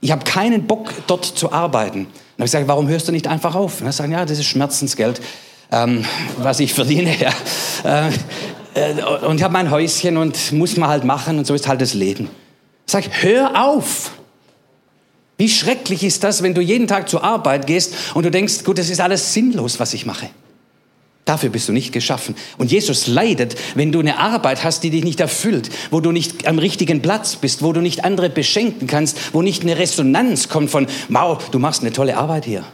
ich 0.00 0.10
habe 0.12 0.24
keinen 0.24 0.66
Bock, 0.66 0.94
dort 1.06 1.26
zu 1.26 1.52
arbeiten. 1.52 2.06
Und 2.38 2.44
ich 2.46 2.50
sage, 2.50 2.66
warum 2.68 2.88
hörst 2.88 3.06
du 3.06 3.12
nicht 3.12 3.26
einfach 3.26 3.54
auf? 3.54 3.82
Und 3.82 3.86
er 3.86 3.92
sagt, 3.92 4.10
ja, 4.10 4.24
das 4.24 4.38
ist 4.38 4.46
Schmerzensgeld, 4.46 5.20
ähm, 5.70 6.06
was 6.38 6.58
ich 6.58 6.72
verdiene. 6.72 7.14
Ja. 7.84 8.08
Äh, 8.74 9.02
und 9.26 9.36
ich 9.36 9.42
habe 9.42 9.52
mein 9.52 9.70
Häuschen 9.70 10.16
und 10.16 10.52
muss 10.52 10.78
man 10.78 10.88
halt 10.88 11.04
machen 11.04 11.36
und 11.36 11.46
so 11.46 11.52
ist 11.52 11.68
halt 11.68 11.82
das 11.82 11.92
Leben. 11.92 12.30
Ich 12.86 12.92
sage, 12.92 13.10
hör 13.20 13.62
auf. 13.62 14.12
Wie 15.36 15.50
schrecklich 15.50 16.02
ist 16.02 16.24
das, 16.24 16.42
wenn 16.42 16.54
du 16.54 16.62
jeden 16.62 16.86
Tag 16.86 17.10
zur 17.10 17.22
Arbeit 17.22 17.66
gehst 17.66 17.92
und 18.14 18.24
du 18.24 18.30
denkst, 18.30 18.64
gut, 18.64 18.78
das 18.78 18.88
ist 18.88 19.02
alles 19.02 19.34
sinnlos, 19.34 19.78
was 19.80 19.92
ich 19.92 20.06
mache. 20.06 20.30
Dafür 21.24 21.50
bist 21.50 21.68
du 21.68 21.72
nicht 21.72 21.92
geschaffen. 21.92 22.34
Und 22.58 22.72
Jesus 22.72 23.06
leidet, 23.06 23.54
wenn 23.76 23.92
du 23.92 24.00
eine 24.00 24.18
Arbeit 24.18 24.64
hast, 24.64 24.82
die 24.82 24.90
dich 24.90 25.04
nicht 25.04 25.20
erfüllt, 25.20 25.70
wo 25.92 26.00
du 26.00 26.10
nicht 26.10 26.48
am 26.48 26.58
richtigen 26.58 27.00
Platz 27.00 27.36
bist, 27.36 27.62
wo 27.62 27.72
du 27.72 27.80
nicht 27.80 28.04
andere 28.04 28.28
beschenken 28.28 28.88
kannst, 28.88 29.32
wo 29.32 29.40
nicht 29.40 29.62
eine 29.62 29.78
Resonanz 29.78 30.48
kommt 30.48 30.70
von, 30.70 30.88
wow, 31.08 31.40
du 31.50 31.60
machst 31.60 31.82
eine 31.82 31.92
tolle 31.92 32.16
Arbeit 32.16 32.44
hier. 32.44 32.64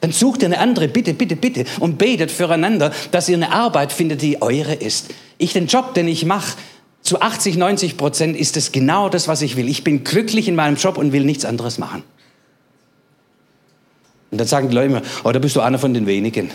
Dann 0.00 0.12
sucht 0.12 0.40
ihr 0.40 0.46
eine 0.46 0.58
andere, 0.58 0.88
bitte, 0.88 1.12
bitte, 1.12 1.36
bitte, 1.36 1.66
und 1.78 1.98
betet 1.98 2.30
füreinander, 2.30 2.92
dass 3.10 3.28
ihr 3.28 3.36
eine 3.36 3.52
Arbeit 3.52 3.92
findet, 3.92 4.22
die 4.22 4.40
eure 4.40 4.72
ist. 4.72 5.08
Ich, 5.36 5.52
den 5.52 5.66
Job, 5.66 5.92
den 5.92 6.08
ich 6.08 6.24
mache, 6.24 6.56
zu 7.02 7.20
80, 7.20 7.56
90 7.56 7.98
Prozent 7.98 8.36
ist 8.36 8.56
es 8.56 8.72
genau 8.72 9.10
das, 9.10 9.28
was 9.28 9.42
ich 9.42 9.56
will. 9.56 9.68
Ich 9.68 9.84
bin 9.84 10.04
glücklich 10.04 10.48
in 10.48 10.54
meinem 10.54 10.76
Job 10.76 10.96
und 10.96 11.12
will 11.12 11.24
nichts 11.24 11.44
anderes 11.44 11.76
machen. 11.76 12.02
Und 14.30 14.38
dann 14.38 14.46
sagen 14.46 14.68
die 14.68 14.74
Leute 14.74 14.86
immer, 14.86 15.02
oh, 15.24 15.32
da 15.32 15.38
bist 15.38 15.56
du 15.56 15.60
einer 15.60 15.78
von 15.78 15.92
den 15.92 16.06
wenigen. 16.06 16.50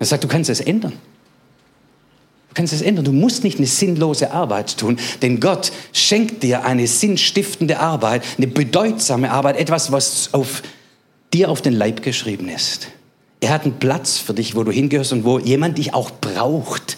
Er 0.00 0.06
sagt, 0.06 0.24
du 0.24 0.28
kannst 0.28 0.50
es 0.50 0.60
ändern. 0.60 0.94
Du 2.48 2.54
kannst 2.54 2.72
es 2.72 2.82
ändern. 2.82 3.04
Du 3.04 3.12
musst 3.12 3.44
nicht 3.44 3.58
eine 3.58 3.66
sinnlose 3.66 4.32
Arbeit 4.32 4.78
tun, 4.78 4.98
denn 5.22 5.38
Gott 5.38 5.70
schenkt 5.92 6.42
dir 6.42 6.64
eine 6.64 6.88
sinnstiftende 6.88 7.78
Arbeit, 7.78 8.24
eine 8.38 8.48
bedeutsame 8.48 9.30
Arbeit, 9.30 9.56
etwas, 9.58 9.92
was 9.92 10.30
auf 10.32 10.62
dir 11.32 11.50
auf 11.50 11.62
den 11.62 11.74
Leib 11.74 12.02
geschrieben 12.02 12.48
ist. 12.48 12.88
Er 13.40 13.50
hat 13.50 13.64
einen 13.64 13.78
Platz 13.78 14.18
für 14.18 14.34
dich, 14.34 14.56
wo 14.56 14.64
du 14.64 14.72
hingehörst 14.72 15.12
und 15.12 15.24
wo 15.24 15.38
jemand 15.38 15.78
dich 15.78 15.94
auch 15.94 16.10
braucht, 16.10 16.96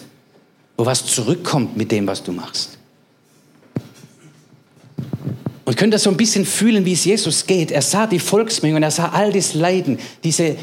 wo 0.77 0.85
was 0.85 1.05
zurückkommt 1.05 1.77
mit 1.77 1.91
dem, 1.91 2.07
was 2.07 2.23
du 2.23 2.31
machst. 2.31 2.77
Und 5.65 5.77
könnt 5.77 5.93
das 5.93 6.03
so 6.03 6.09
ein 6.09 6.17
bisschen 6.17 6.45
fühlen, 6.45 6.85
wie 6.85 6.93
es 6.93 7.05
Jesus 7.05 7.45
geht. 7.45 7.69
Er 7.71 7.81
sah 7.81 8.07
die 8.07 8.19
Volksmenge 8.19 8.77
und 8.77 8.83
er 8.83 8.91
sah 8.91 9.09
all 9.09 9.31
das 9.31 9.53
Leiden, 9.53 9.99
diese 10.23 10.55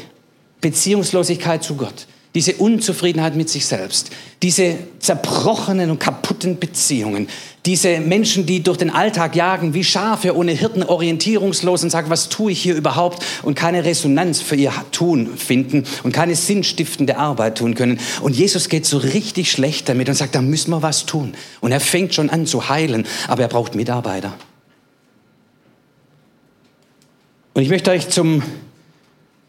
Beziehungslosigkeit 0.59 1.63
zu 1.63 1.75
Gott 1.75 2.07
diese 2.33 2.55
Unzufriedenheit 2.55 3.35
mit 3.35 3.49
sich 3.49 3.65
selbst, 3.65 4.09
diese 4.41 4.77
zerbrochenen 4.99 5.91
und 5.91 5.99
kaputten 5.99 6.59
Beziehungen, 6.59 7.27
diese 7.65 7.99
Menschen, 7.99 8.45
die 8.45 8.63
durch 8.63 8.77
den 8.77 8.89
Alltag 8.89 9.35
jagen 9.35 9.73
wie 9.73 9.83
Schafe 9.83 10.35
ohne 10.35 10.53
Hirten, 10.53 10.83
orientierungslos 10.83 11.83
und 11.83 11.89
sagen, 11.89 12.09
was 12.09 12.29
tue 12.29 12.53
ich 12.53 12.61
hier 12.61 12.75
überhaupt 12.75 13.23
und 13.43 13.55
keine 13.55 13.83
Resonanz 13.83 14.41
für 14.41 14.55
ihr 14.55 14.71
Tun 14.91 15.35
finden 15.35 15.83
und 16.03 16.13
keine 16.13 16.35
sinnstiftende 16.35 17.17
Arbeit 17.17 17.57
tun 17.57 17.75
können. 17.75 17.99
Und 18.21 18.35
Jesus 18.35 18.69
geht 18.69 18.85
so 18.85 18.97
richtig 18.97 19.51
schlecht 19.51 19.89
damit 19.89 20.07
und 20.07 20.15
sagt, 20.15 20.33
da 20.33 20.41
müssen 20.41 20.71
wir 20.71 20.81
was 20.81 21.05
tun. 21.05 21.33
Und 21.59 21.73
er 21.73 21.81
fängt 21.81 22.15
schon 22.15 22.29
an 22.29 22.45
zu 22.45 22.69
heilen, 22.69 23.05
aber 23.27 23.41
er 23.41 23.49
braucht 23.49 23.75
Mitarbeiter. 23.75 24.33
Und 27.53 27.61
ich 27.61 27.69
möchte 27.69 27.91
euch 27.91 28.07
zum 28.07 28.41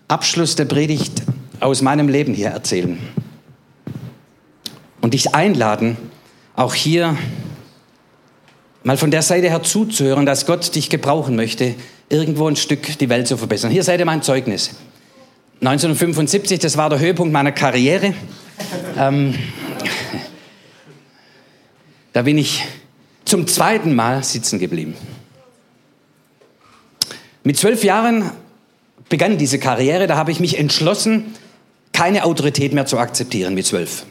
Abschluss 0.09 0.57
der 0.57 0.65
Predigt 0.65 1.23
aus 1.63 1.83
meinem 1.83 2.09
Leben 2.09 2.35
hier 2.35 2.49
erzählen. 2.49 2.99
Und 5.01 5.15
dich 5.15 5.35
einladen, 5.35 5.97
auch 6.55 6.75
hier 6.75 7.17
mal 8.83 8.97
von 8.97 9.11
der 9.11 9.23
Seite 9.23 9.49
her 9.49 9.63
zuzuhören, 9.63 10.27
dass 10.27 10.47
Gott 10.47 10.75
dich 10.75 10.91
gebrauchen 10.91 11.37
möchte, 11.37 11.75
irgendwo 12.09 12.49
ein 12.49 12.57
Stück 12.57 12.99
die 12.99 13.09
Welt 13.09 13.27
zu 13.27 13.37
verbessern. 13.37 13.71
Hier 13.71 13.85
seid 13.85 14.01
ihr 14.01 14.07
mein 14.07 14.23
Zeugnis. 14.23 14.71
1975, 15.61 16.59
das 16.59 16.77
war 16.77 16.91
der 16.91 16.99
Höhepunkt 16.99 17.33
meiner 17.33 17.53
Karriere. 17.53 18.15
Ähm, 18.99 19.35
da 22.13 22.23
bin 22.23 22.39
ich 22.39 22.65
zum 23.25 23.47
zweiten 23.47 23.95
Mal 23.95 24.25
sitzen 24.25 24.59
geblieben. 24.59 24.95
Mit 27.45 27.57
zwölf 27.57 27.85
Jahren 27.85 28.31
begann 29.09 29.39
diese 29.39 29.59
Karriere, 29.59 30.07
da 30.07 30.17
habe 30.17 30.33
ich 30.33 30.41
mich 30.41 30.59
entschlossen, 30.59 31.35
keine 31.93 32.25
Autorität 32.25 32.73
mehr 32.73 32.87
zu 32.87 32.99
akzeptieren 32.99 33.55
mit 33.55 33.67
zwölf. 33.67 34.07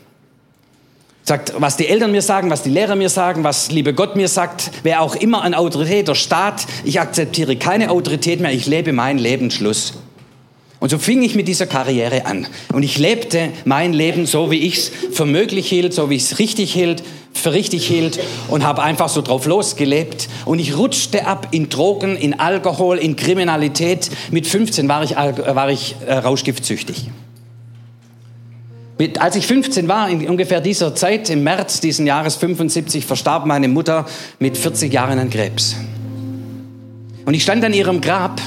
Sagt, 1.23 1.53
was 1.57 1.77
die 1.77 1.87
Eltern 1.87 2.11
mir 2.11 2.23
sagen, 2.23 2.49
was 2.49 2.63
die 2.63 2.71
Lehrer 2.71 2.95
mir 2.95 3.09
sagen, 3.09 3.43
was 3.43 3.69
liebe 3.71 3.93
Gott 3.93 4.15
mir 4.15 4.27
sagt, 4.27 4.71
wer 4.83 5.01
auch 5.01 5.15
immer 5.15 5.43
an 5.43 5.53
Autorität, 5.53 6.07
der 6.07 6.15
Staat, 6.15 6.65
ich 6.83 6.99
akzeptiere 6.99 7.55
keine 7.57 7.91
Autorität 7.91 8.39
mehr, 8.39 8.51
ich 8.51 8.65
lebe 8.65 8.91
mein 8.91 9.19
Leben, 9.19 9.51
Schluss. 9.51 9.93
Und 10.79 10.89
so 10.89 10.97
fing 10.97 11.21
ich 11.21 11.35
mit 11.35 11.47
dieser 11.47 11.67
Karriere 11.67 12.25
an. 12.25 12.47
Und 12.73 12.81
ich 12.81 12.97
lebte 12.97 13.49
mein 13.65 13.93
Leben 13.93 14.25
so, 14.25 14.49
wie 14.49 14.65
ich 14.65 14.77
es 14.77 14.91
für 15.13 15.27
möglich 15.27 15.69
hielt, 15.69 15.93
so 15.93 16.09
wie 16.09 16.15
ich 16.15 16.23
es 16.23 16.39
richtig 16.39 16.73
hielt, 16.73 17.03
für 17.33 17.53
richtig 17.53 17.85
hielt 17.85 18.19
und 18.47 18.63
habe 18.63 18.81
einfach 18.81 19.07
so 19.07 19.21
drauf 19.21 19.45
losgelebt. 19.45 20.27
Und 20.45 20.57
ich 20.57 20.75
rutschte 20.75 21.27
ab 21.27 21.49
in 21.51 21.69
Drogen, 21.69 22.17
in 22.17 22.39
Alkohol, 22.39 22.97
in 22.97 23.15
Kriminalität. 23.15 24.09
Mit 24.31 24.47
15 24.47 24.89
war 24.89 25.03
ich, 25.03 25.11
war 25.15 25.69
ich 25.69 25.95
äh, 26.07 26.13
rauschgiftsüchtig. 26.13 27.11
Als 29.19 29.35
ich 29.35 29.47
15 29.47 29.87
war, 29.87 30.09
in 30.09 30.27
ungefähr 30.27 30.61
dieser 30.61 30.95
Zeit, 30.95 31.29
im 31.29 31.43
März 31.43 31.79
diesen 31.79 32.05
Jahres 32.05 32.35
75, 32.35 33.05
verstarb 33.05 33.45
meine 33.45 33.67
Mutter 33.67 34.05
mit 34.39 34.57
40 34.57 34.93
Jahren 34.93 35.17
an 35.17 35.29
Krebs. 35.29 35.75
Und 37.25 37.33
ich 37.33 37.43
stand 37.43 37.63
an 37.63 37.73
ihrem 37.73 38.01
Grab 38.01 38.41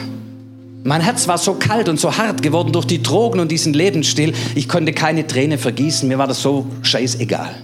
mein 0.86 1.00
Herz 1.00 1.26
war 1.28 1.38
so 1.38 1.54
kalt 1.54 1.88
und 1.88 1.98
so 1.98 2.18
hart 2.18 2.42
geworden 2.42 2.70
durch 2.70 2.84
die 2.84 3.02
Drogen 3.02 3.40
und 3.40 3.50
diesen 3.50 3.72
Lebensstil. 3.72 4.34
Ich 4.54 4.68
konnte 4.68 4.92
keine 4.92 5.26
Träne 5.26 5.56
vergießen. 5.56 6.06
Mir 6.06 6.18
war 6.18 6.26
das 6.26 6.42
so 6.42 6.66
scheißegal. 6.82 7.54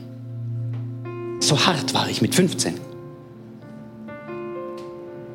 So 1.41 1.67
hart 1.67 1.93
war 1.93 2.09
ich 2.09 2.23
mit 2.23 2.35
15. 2.35 2.75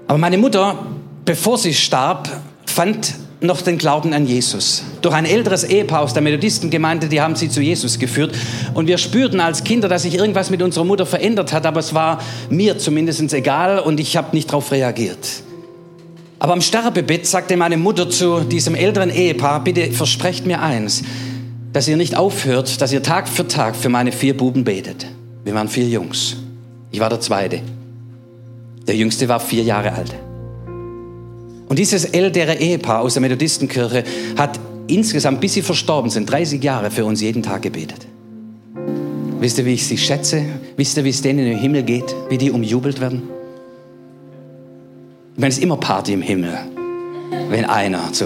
Aber 0.08 0.18
meine 0.18 0.40
Mutter, 0.40 0.84
bevor 1.26 1.60
sie 1.60 1.76
starb, 1.76 2.28
fand 2.66 3.14
noch 3.46 3.62
den 3.62 3.78
Glauben 3.78 4.14
an 4.14 4.26
Jesus. 4.26 4.84
Durch 5.02 5.14
ein 5.14 5.26
älteres 5.26 5.64
Ehepaar 5.64 6.02
aus 6.02 6.14
der 6.14 6.22
Methodistengemeinde, 6.22 7.08
die 7.08 7.22
haben 7.22 7.36
sie 7.36 7.50
zu 7.50 7.62
Jesus 7.62 8.00
geführt. 8.00 8.36
Und 8.74 8.88
wir 8.88 8.98
spürten 8.98 9.40
als 9.40 9.64
Kinder, 9.64 9.88
dass 9.88 10.04
sich 10.04 10.16
irgendwas 10.16 10.50
mit 10.50 10.62
unserer 10.62 10.84
Mutter 10.84 11.06
verändert 11.06 11.54
hat, 11.54 11.66
aber 11.66 11.80
es 11.80 11.94
war 11.94 12.22
mir 12.50 12.78
zumindest 12.78 13.34
egal 13.34 13.80
und 13.80 14.00
ich 14.00 14.18
habe 14.18 14.36
nicht 14.36 14.50
darauf 14.50 14.72
reagiert. 14.72 15.44
Aber 16.40 16.54
am 16.54 16.62
Sterbebett 16.62 17.26
sagte 17.26 17.58
meine 17.58 17.78
Mutter 17.78 18.10
zu 18.10 18.42
diesem 18.42 18.76
älteren 18.76 19.10
Ehepaar, 19.10 19.64
bitte 19.64 19.92
versprecht 19.92 20.46
mir 20.46 20.62
eins, 20.62 21.04
dass 21.74 21.88
ihr 21.88 21.98
nicht 21.98 22.16
aufhört, 22.16 22.82
dass 22.82 22.92
ihr 22.92 23.04
Tag 23.04 23.28
für 23.28 23.48
Tag 23.48 23.76
für 23.76 23.90
meine 23.90 24.12
vier 24.12 24.36
Buben 24.36 24.64
betet. 24.64 25.08
Wir 25.44 25.54
waren 25.54 25.68
vier 25.68 25.88
Jungs. 25.88 26.38
Ich 26.92 27.00
war 27.00 27.10
der 27.10 27.20
Zweite. 27.20 27.62
Der 28.88 28.96
Jüngste 28.96 29.28
war 29.28 29.40
vier 29.40 29.64
Jahre 29.64 29.94
alt. 29.94 30.16
Und 31.68 31.80
dieses 31.80 32.06
ältere 32.06 32.56
Ehepaar 32.56 33.02
aus 33.02 33.14
der 33.14 33.22
Methodistenkirche 33.22 34.04
hat 34.38 34.60
insgesamt, 34.88 35.42
bis 35.42 35.54
sie 35.54 35.62
verstorben 35.62 36.10
sind, 36.10 36.30
30 36.30 36.64
Jahre 36.64 36.92
für 36.92 37.06
uns 37.06 37.22
jeden 37.22 37.42
Tag 37.42 37.64
gebetet. 37.64 38.06
Wisst 39.40 39.58
ihr, 39.58 39.66
wie 39.66 39.74
ich 39.74 39.86
sie 39.86 39.98
schätze? 39.98 40.44
Wisst 40.78 40.98
ihr, 40.98 41.04
wie 41.04 41.10
es 41.10 41.22
denen 41.22 41.46
im 41.46 41.58
Himmel 41.58 41.84
geht? 41.84 42.16
Wie 42.30 42.38
die 42.38 42.52
umjubelt 42.52 43.02
werden? 43.02 43.24
Ich 45.34 45.40
meine, 45.40 45.50
es 45.50 45.58
ist 45.58 45.64
immer 45.64 45.78
Party 45.78 46.14
im 46.14 46.22
Himmel, 46.22 46.58
wenn 47.50 47.66
einer 47.66 48.14
zu 48.14 48.26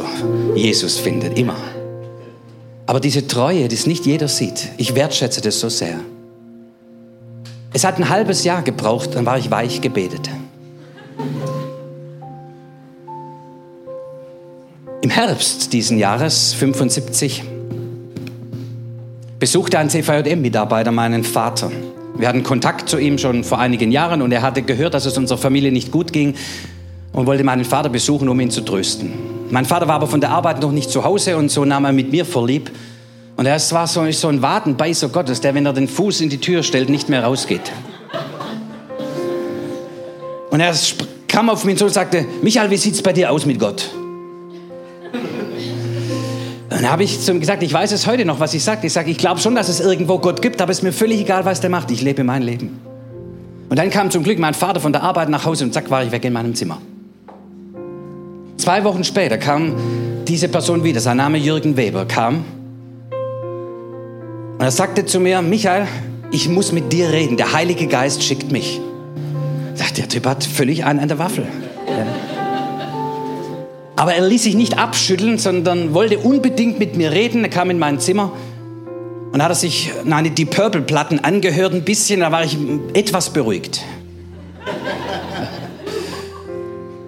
Jesus 0.56 1.00
findet, 1.00 1.38
immer. 1.40 1.56
Aber 2.86 3.00
diese 3.00 3.26
Treue, 3.28 3.68
die 3.68 3.76
es 3.76 3.88
nicht 3.88 4.06
jeder 4.06 4.28
sieht, 4.28 4.70
ich 4.78 4.96
wertschätze 4.96 5.42
das 5.42 5.60
so 5.60 5.70
sehr. 5.70 6.00
Es 7.74 7.84
hat 7.84 7.98
ein 7.98 8.10
halbes 8.10 8.44
Jahr 8.44 8.62
gebraucht, 8.62 9.16
dann 9.16 9.26
war 9.26 9.38
ich 9.38 9.50
weich 9.52 9.82
gebetet. 9.82 10.30
Im 15.10 15.16
Herbst 15.16 15.74
diesen 15.74 15.98
Jahres, 15.98 16.54
75, 16.54 17.44
besuchte 19.40 19.80
ein 19.80 19.90
CVJM-Mitarbeiter 19.90 20.92
meinen 20.92 21.24
Vater. 21.24 21.72
Wir 22.16 22.28
hatten 22.28 22.44
Kontakt 22.44 22.88
zu 22.88 23.00
ihm 23.00 23.18
schon 23.18 23.44
vor 23.44 23.58
einigen 23.58 23.92
Jahren 23.92 24.22
und 24.22 24.32
er 24.32 24.44
hatte 24.44 24.62
gehört, 24.62 24.94
dass 24.94 25.08
es 25.08 25.18
unserer 25.18 25.40
Familie 25.40 25.72
nicht 25.72 25.92
gut 25.92 26.14
ging 26.14 26.36
und 27.12 27.26
wollte 27.26 27.44
meinen 27.44 27.66
Vater 27.66 27.90
besuchen, 27.90 28.30
um 28.30 28.40
ihn 28.40 28.52
zu 28.52 28.62
trösten. 28.62 29.12
Mein 29.50 29.66
Vater 29.66 29.88
war 29.88 29.96
aber 29.96 30.06
von 30.06 30.22
der 30.22 30.30
Arbeit 30.30 30.62
noch 30.62 30.72
nicht 30.72 30.92
zu 30.92 31.04
Hause 31.04 31.38
und 31.38 31.50
so 31.50 31.66
nahm 31.66 31.86
er 31.86 31.92
mit 31.92 32.12
mir 32.12 32.24
vorlieb. 32.24 32.70
Und 33.36 33.48
er 33.48 33.60
war 33.72 33.88
so, 33.88 34.12
so 34.12 34.28
ein 34.28 34.44
Wadenbeißer 34.44 35.10
Gottes, 35.10 35.42
der, 35.42 35.56
wenn 35.56 35.66
er 35.66 35.74
den 35.74 35.88
Fuß 35.88 36.22
in 36.22 36.30
die 36.30 36.38
Tür 36.38 36.62
stellt, 36.62 36.90
nicht 36.90 37.10
mehr 37.10 37.24
rausgeht. 37.24 37.72
Und 40.52 40.60
er 40.60 40.76
kam 41.28 41.50
auf 41.50 41.66
mich 41.66 41.80
zu 41.80 41.86
und 41.86 41.94
sagte, 41.94 42.28
Michael, 42.44 42.70
wie 42.70 42.78
sieht's 42.78 43.02
bei 43.02 43.12
dir 43.12 43.32
aus 43.32 43.48
mit 43.48 43.60
Gott? 43.60 43.90
Dann 46.90 46.94
habe 46.94 47.04
ich 47.04 47.22
zu 47.22 47.32
ihm 47.32 47.40
gesagt, 47.40 47.62
ich 47.62 47.72
weiß 47.72 47.92
es 47.92 48.08
heute 48.08 48.26
noch, 48.26 48.40
was 48.40 48.56
ich 48.56 48.64
sage. 48.64 48.88
Ich 48.88 48.94
sage, 48.94 49.12
ich 49.12 49.20
glaube 49.20 49.40
schon, 49.40 49.54
dass 49.54 49.70
es 49.70 49.80
irgendwo 49.80 50.18
Gott 50.18 50.42
gibt, 50.42 50.60
aber 50.60 50.72
es 50.72 50.80
ist 50.80 50.84
mir 50.84 50.92
völlig 50.92 51.22
egal, 51.22 51.46
was 51.46 51.62
der 51.62 51.70
macht. 51.70 51.92
Ich 51.92 52.02
lebe 52.02 52.24
mein 52.24 52.42
Leben. 52.42 52.80
Und 53.70 53.78
dann 53.78 53.92
kam 53.92 54.10
zum 54.10 54.24
Glück 54.24 54.40
mein 54.40 54.56
Vater 54.56 54.80
von 54.80 54.92
der 54.92 55.04
Arbeit 55.04 55.30
nach 55.30 55.46
Hause 55.46 55.66
und 55.66 55.72
zack, 55.72 55.92
war 55.92 56.04
ich 56.04 56.12
weg 56.12 56.26
in 56.26 56.34
meinem 56.34 56.56
Zimmer. 56.56 56.82
Zwei 58.58 58.84
Wochen 58.86 59.04
später 59.04 59.38
kam 59.38 59.76
diese 60.28 60.48
Person 60.48 60.84
wieder, 60.84 61.00
sein 61.00 61.18
Name 61.18 61.38
Jürgen 61.38 61.78
Weber, 61.78 62.06
kam 62.06 62.44
und 64.58 64.62
er 64.62 64.72
sagte 64.72 65.06
zu 65.06 65.20
mir, 65.20 65.44
Michael, 65.44 65.86
ich 66.32 66.50
muss 66.50 66.72
mit 66.72 66.92
dir 66.92 67.12
reden, 67.12 67.38
der 67.38 67.54
Heilige 67.54 67.86
Geist 67.86 68.24
schickt 68.24 68.52
mich. 68.52 68.82
Sagt 69.76 70.00
der 70.00 70.10
Typ 70.10 70.26
hat 70.26 70.44
völlig 70.44 70.86
einen 70.86 71.02
an 71.02 71.08
der 71.08 71.20
Waffel. 71.20 71.46
Aber 74.00 74.14
er 74.14 74.26
ließ 74.26 74.44
sich 74.44 74.56
nicht 74.56 74.78
abschütteln, 74.78 75.38
sondern 75.40 75.94
wollte 75.94 76.20
unbedingt 76.20 76.80
mit 76.80 76.96
mir 76.96 77.12
reden. 77.12 77.44
Er 77.44 77.50
kam 77.50 77.70
in 77.70 77.78
mein 77.78 78.00
Zimmer 78.00 78.32
und 79.34 79.44
hat 79.44 79.54
sich 79.58 79.92
nein, 80.06 80.34
die 80.34 80.46
Purple-Platten 80.46 81.20
angehört 81.20 81.74
ein 81.74 81.84
bisschen, 81.84 82.22
da 82.22 82.32
war 82.32 82.46
ich 82.46 82.58
etwas 82.94 83.32
beruhigt. 83.32 83.82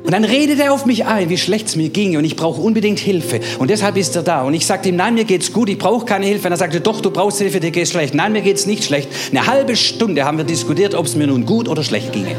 Und 0.03 0.11
dann 0.11 0.25
redet 0.25 0.59
er 0.59 0.73
auf 0.73 0.85
mich 0.85 1.05
ein, 1.05 1.29
wie 1.29 1.37
schlecht 1.37 1.67
es 1.67 1.77
mir 1.77 1.87
ging 1.87 2.17
und 2.17 2.25
ich 2.25 2.35
brauche 2.35 2.59
unbedingt 2.59 2.99
Hilfe. 2.99 3.39
Und 3.59 3.69
deshalb 3.69 3.95
ist 3.95 4.17
er 4.17 4.23
da. 4.23 4.41
Und 4.41 4.53
ich 4.53 4.65
sagte 4.65 4.89
ihm, 4.89 4.97
nein, 4.97 5.13
mir 5.13 5.23
geht's 5.23 5.53
gut, 5.53 5.69
ich 5.69 5.77
brauche 5.77 6.05
keine 6.05 6.25
Hilfe. 6.25 6.47
Und 6.49 6.51
er 6.51 6.57
sagte, 6.57 6.81
doch, 6.81 6.99
du 6.99 7.09
brauchst 7.09 7.37
Hilfe, 7.37 7.61
dir 7.61 7.71
geht's 7.71 7.91
schlecht. 7.91 8.13
Nein, 8.13 8.33
mir 8.33 8.41
geht's 8.41 8.65
nicht 8.65 8.83
schlecht. 8.83 9.07
Eine 9.29 9.47
halbe 9.47 9.77
Stunde 9.77 10.25
haben 10.25 10.37
wir 10.37 10.43
diskutiert, 10.43 10.93
ob 10.93 11.05
es 11.05 11.15
mir 11.15 11.27
nun 11.27 11.45
gut 11.45 11.69
oder 11.69 11.85
schlecht 11.85 12.11
ginge. 12.11 12.35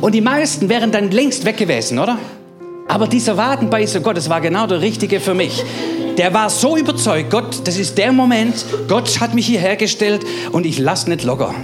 Und 0.00 0.14
die 0.14 0.20
meisten 0.20 0.68
wären 0.68 0.92
dann 0.92 1.10
längst 1.10 1.44
weg 1.44 1.56
gewesen, 1.56 1.98
oder? 1.98 2.18
Aber 2.88 3.06
dieser 3.06 3.36
Wadenbeißer 3.36 4.00
Gott, 4.00 4.16
das 4.16 4.28
war 4.28 4.40
genau 4.40 4.66
der 4.66 4.80
Richtige 4.80 5.20
für 5.20 5.34
mich. 5.34 5.62
Der 6.18 6.34
war 6.34 6.50
so 6.50 6.76
überzeugt, 6.76 7.30
Gott, 7.30 7.60
das 7.64 7.78
ist 7.78 7.96
der 7.98 8.12
Moment, 8.12 8.64
Gott 8.88 9.20
hat 9.20 9.34
mich 9.34 9.46
hierher 9.46 9.76
gestellt 9.76 10.22
und 10.52 10.66
ich 10.66 10.78
lasse 10.78 11.08
nicht 11.08 11.24
locker. 11.24 11.54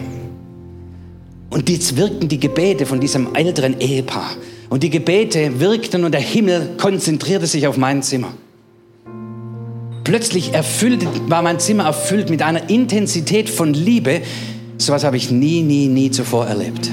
Und 1.50 1.68
jetzt 1.68 1.96
wirkten 1.96 2.28
die 2.28 2.38
Gebete 2.38 2.86
von 2.86 3.00
diesem 3.00 3.34
älteren 3.34 3.80
Ehepaar. 3.80 4.30
Und 4.68 4.82
die 4.82 4.90
Gebete 4.90 5.60
wirkten 5.60 6.04
und 6.04 6.12
der 6.12 6.20
Himmel 6.20 6.70
konzentrierte 6.78 7.46
sich 7.46 7.66
auf 7.66 7.76
mein 7.76 8.02
Zimmer. 8.02 8.32
Plötzlich 10.04 10.54
erfüllt, 10.54 11.04
war 11.28 11.42
mein 11.42 11.58
Zimmer 11.58 11.84
erfüllt 11.84 12.30
mit 12.30 12.42
einer 12.42 12.68
Intensität 12.70 13.48
von 13.48 13.74
Liebe. 13.74 14.22
Sowas 14.78 15.02
habe 15.02 15.16
ich 15.16 15.30
nie, 15.30 15.62
nie, 15.62 15.88
nie 15.88 16.10
zuvor 16.10 16.46
erlebt. 16.46 16.90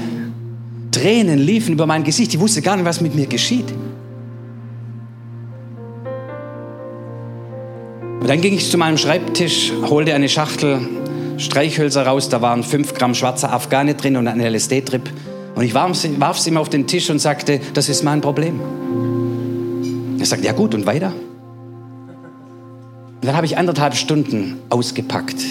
Tränen 0.94 1.40
liefen 1.40 1.74
über 1.74 1.86
mein 1.86 2.04
Gesicht. 2.04 2.32
Ich 2.34 2.40
wusste 2.40 2.62
gar 2.62 2.76
nicht, 2.76 2.84
was 2.84 3.00
mit 3.00 3.16
mir 3.16 3.26
geschieht. 3.26 3.66
Und 8.20 8.28
dann 8.28 8.40
ging 8.40 8.54
ich 8.54 8.70
zu 8.70 8.78
meinem 8.78 8.96
Schreibtisch, 8.96 9.72
holte 9.90 10.14
eine 10.14 10.28
Schachtel 10.28 10.80
Streichhölzer 11.36 12.06
raus, 12.06 12.28
da 12.28 12.40
waren 12.42 12.62
fünf 12.62 12.94
Gramm 12.94 13.14
schwarzer 13.16 13.52
Afghane 13.52 13.96
drin 13.96 14.16
und 14.16 14.28
ein 14.28 14.40
LSD-Trip. 14.40 15.02
Und 15.56 15.64
ich 15.64 15.74
warf 15.74 16.38
es 16.38 16.46
ihm 16.46 16.56
auf 16.56 16.68
den 16.68 16.86
Tisch 16.86 17.10
und 17.10 17.18
sagte, 17.18 17.60
das 17.74 17.88
ist 17.88 18.04
mein 18.04 18.20
Problem. 18.20 18.60
Er 20.20 20.26
sagte, 20.26 20.46
ja 20.46 20.52
gut, 20.52 20.76
und 20.76 20.86
weiter? 20.86 21.12
Und 23.16 23.24
dann 23.24 23.36
habe 23.36 23.46
ich 23.46 23.58
anderthalb 23.58 23.96
Stunden 23.96 24.58
ausgepackt 24.70 25.42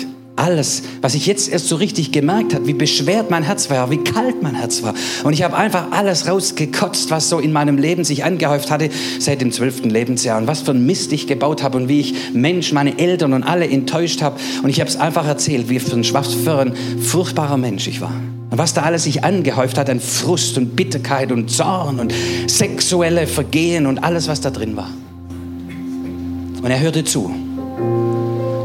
alles, 0.43 0.83
was 1.01 1.15
ich 1.15 1.25
jetzt 1.25 1.49
erst 1.49 1.69
so 1.69 1.77
richtig 1.77 2.11
gemerkt 2.11 2.53
habe, 2.53 2.67
wie 2.67 2.73
beschwert 2.73 3.31
mein 3.31 3.43
Herz 3.43 3.69
war, 3.69 3.89
wie 3.89 3.97
kalt 3.97 4.43
mein 4.43 4.55
Herz 4.55 4.83
war. 4.83 4.93
Und 5.23 5.31
ich 5.31 5.41
habe 5.41 5.55
einfach 5.55 5.91
alles 5.91 6.27
rausgekotzt, 6.27 7.11
was 7.11 7.29
so 7.29 7.39
in 7.39 7.53
meinem 7.53 7.77
Leben 7.77 8.03
sich 8.03 8.25
angehäuft 8.25 8.69
hatte 8.69 8.89
seit 9.19 9.39
dem 9.39 9.53
zwölften 9.53 9.89
Lebensjahr. 9.89 10.37
Und 10.37 10.47
was 10.47 10.61
für 10.61 10.71
ein 10.71 10.85
Mist 10.85 11.13
ich 11.13 11.27
gebaut 11.27 11.63
habe 11.63 11.77
und 11.77 11.87
wie 11.87 12.01
ich 12.01 12.33
Mensch, 12.33 12.73
meine 12.73 12.99
Eltern 12.99 13.31
und 13.31 13.43
alle 13.43 13.69
enttäuscht 13.69 14.21
habe. 14.21 14.37
Und 14.61 14.69
ich 14.69 14.81
habe 14.81 14.89
es 14.89 14.97
einfach 14.97 15.25
erzählt, 15.25 15.69
wie 15.69 15.79
für 15.79 15.95
ein, 15.95 16.03
ein 16.03 16.75
furchtbarer 17.01 17.57
Mensch 17.57 17.87
ich 17.87 18.01
war. 18.01 18.13
Und 18.49 18.57
was 18.57 18.73
da 18.73 18.81
alles 18.81 19.03
sich 19.03 19.23
angehäuft 19.23 19.77
hat 19.77 19.89
an 19.89 20.01
Frust 20.01 20.57
und 20.57 20.75
Bitterkeit 20.75 21.31
und 21.31 21.49
Zorn 21.49 22.01
und 22.01 22.13
sexuelle 22.47 23.27
Vergehen 23.27 23.85
und 23.85 23.99
alles, 24.03 24.27
was 24.27 24.41
da 24.41 24.49
drin 24.49 24.75
war. 24.75 24.89
Und 26.61 26.69
er 26.69 26.79
hörte 26.81 27.05
zu. 27.05 27.33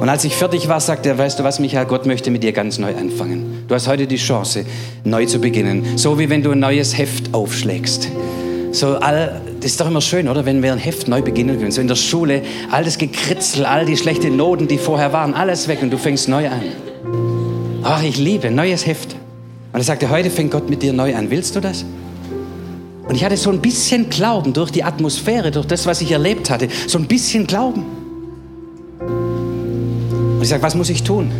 Und 0.08 0.12
als 0.12 0.24
ich 0.24 0.34
fertig 0.34 0.68
war, 0.68 0.80
sagte 0.80 1.10
er, 1.10 1.18
weißt 1.18 1.38
du 1.38 1.44
was, 1.44 1.58
Michael, 1.58 1.84
Gott 1.84 2.06
möchte 2.06 2.30
mit 2.30 2.42
dir 2.42 2.52
ganz 2.52 2.78
neu 2.78 2.96
anfangen. 2.96 3.64
Du 3.68 3.74
hast 3.74 3.88
heute 3.88 4.06
die 4.06 4.16
Chance, 4.16 4.64
neu 5.04 5.26
zu 5.26 5.38
beginnen. 5.38 5.84
So 5.98 6.18
wie 6.18 6.30
wenn 6.30 6.42
du 6.42 6.52
ein 6.52 6.60
neues 6.60 6.96
Heft 6.96 7.34
aufschlägst. 7.34 8.08
So 8.72 8.94
all, 8.94 9.42
das 9.60 9.72
ist 9.72 9.80
doch 9.82 9.86
immer 9.86 10.00
schön, 10.00 10.26
oder? 10.26 10.46
Wenn 10.46 10.62
wir 10.62 10.72
ein 10.72 10.78
Heft 10.78 11.08
neu 11.08 11.20
beginnen 11.20 11.58
können. 11.58 11.72
So 11.72 11.82
in 11.82 11.88
der 11.88 11.94
Schule, 11.94 12.40
all 12.70 12.84
das 12.84 12.96
Gekritzel, 12.96 13.66
all 13.66 13.84
die 13.84 13.98
schlechten 13.98 14.34
Noten, 14.34 14.66
die 14.66 14.78
vorher 14.78 15.12
waren, 15.12 15.34
alles 15.34 15.68
weg 15.68 15.82
und 15.82 15.90
du 15.90 15.98
fängst 15.98 16.26
neu 16.26 16.48
an. 16.48 16.62
Ach, 17.82 18.02
ich 18.02 18.16
liebe 18.16 18.50
neues 18.50 18.86
Heft. 18.86 19.12
Und 19.12 19.80
er 19.80 19.84
sagte, 19.84 20.08
heute 20.08 20.30
fängt 20.30 20.52
Gott 20.52 20.70
mit 20.70 20.82
dir 20.82 20.94
neu 20.94 21.14
an. 21.14 21.30
Willst 21.30 21.54
du 21.54 21.60
das? 21.60 21.84
Und 23.06 23.14
ich 23.14 23.22
hatte 23.22 23.36
so 23.36 23.50
ein 23.50 23.60
bisschen 23.60 24.08
Glauben 24.08 24.54
durch 24.54 24.70
die 24.70 24.84
Atmosphäre, 24.84 25.50
durch 25.50 25.66
das, 25.66 25.84
was 25.84 26.00
ich 26.00 26.12
erlebt 26.12 26.48
hatte. 26.48 26.68
So 26.86 26.96
ein 26.96 27.06
bisschen 27.06 27.46
Glauben. 27.46 27.97
Und 30.38 30.42
ich 30.42 30.50
sagte, 30.50 30.62
was 30.62 30.76
muss 30.76 30.88
ich 30.88 31.02
tun? 31.02 31.32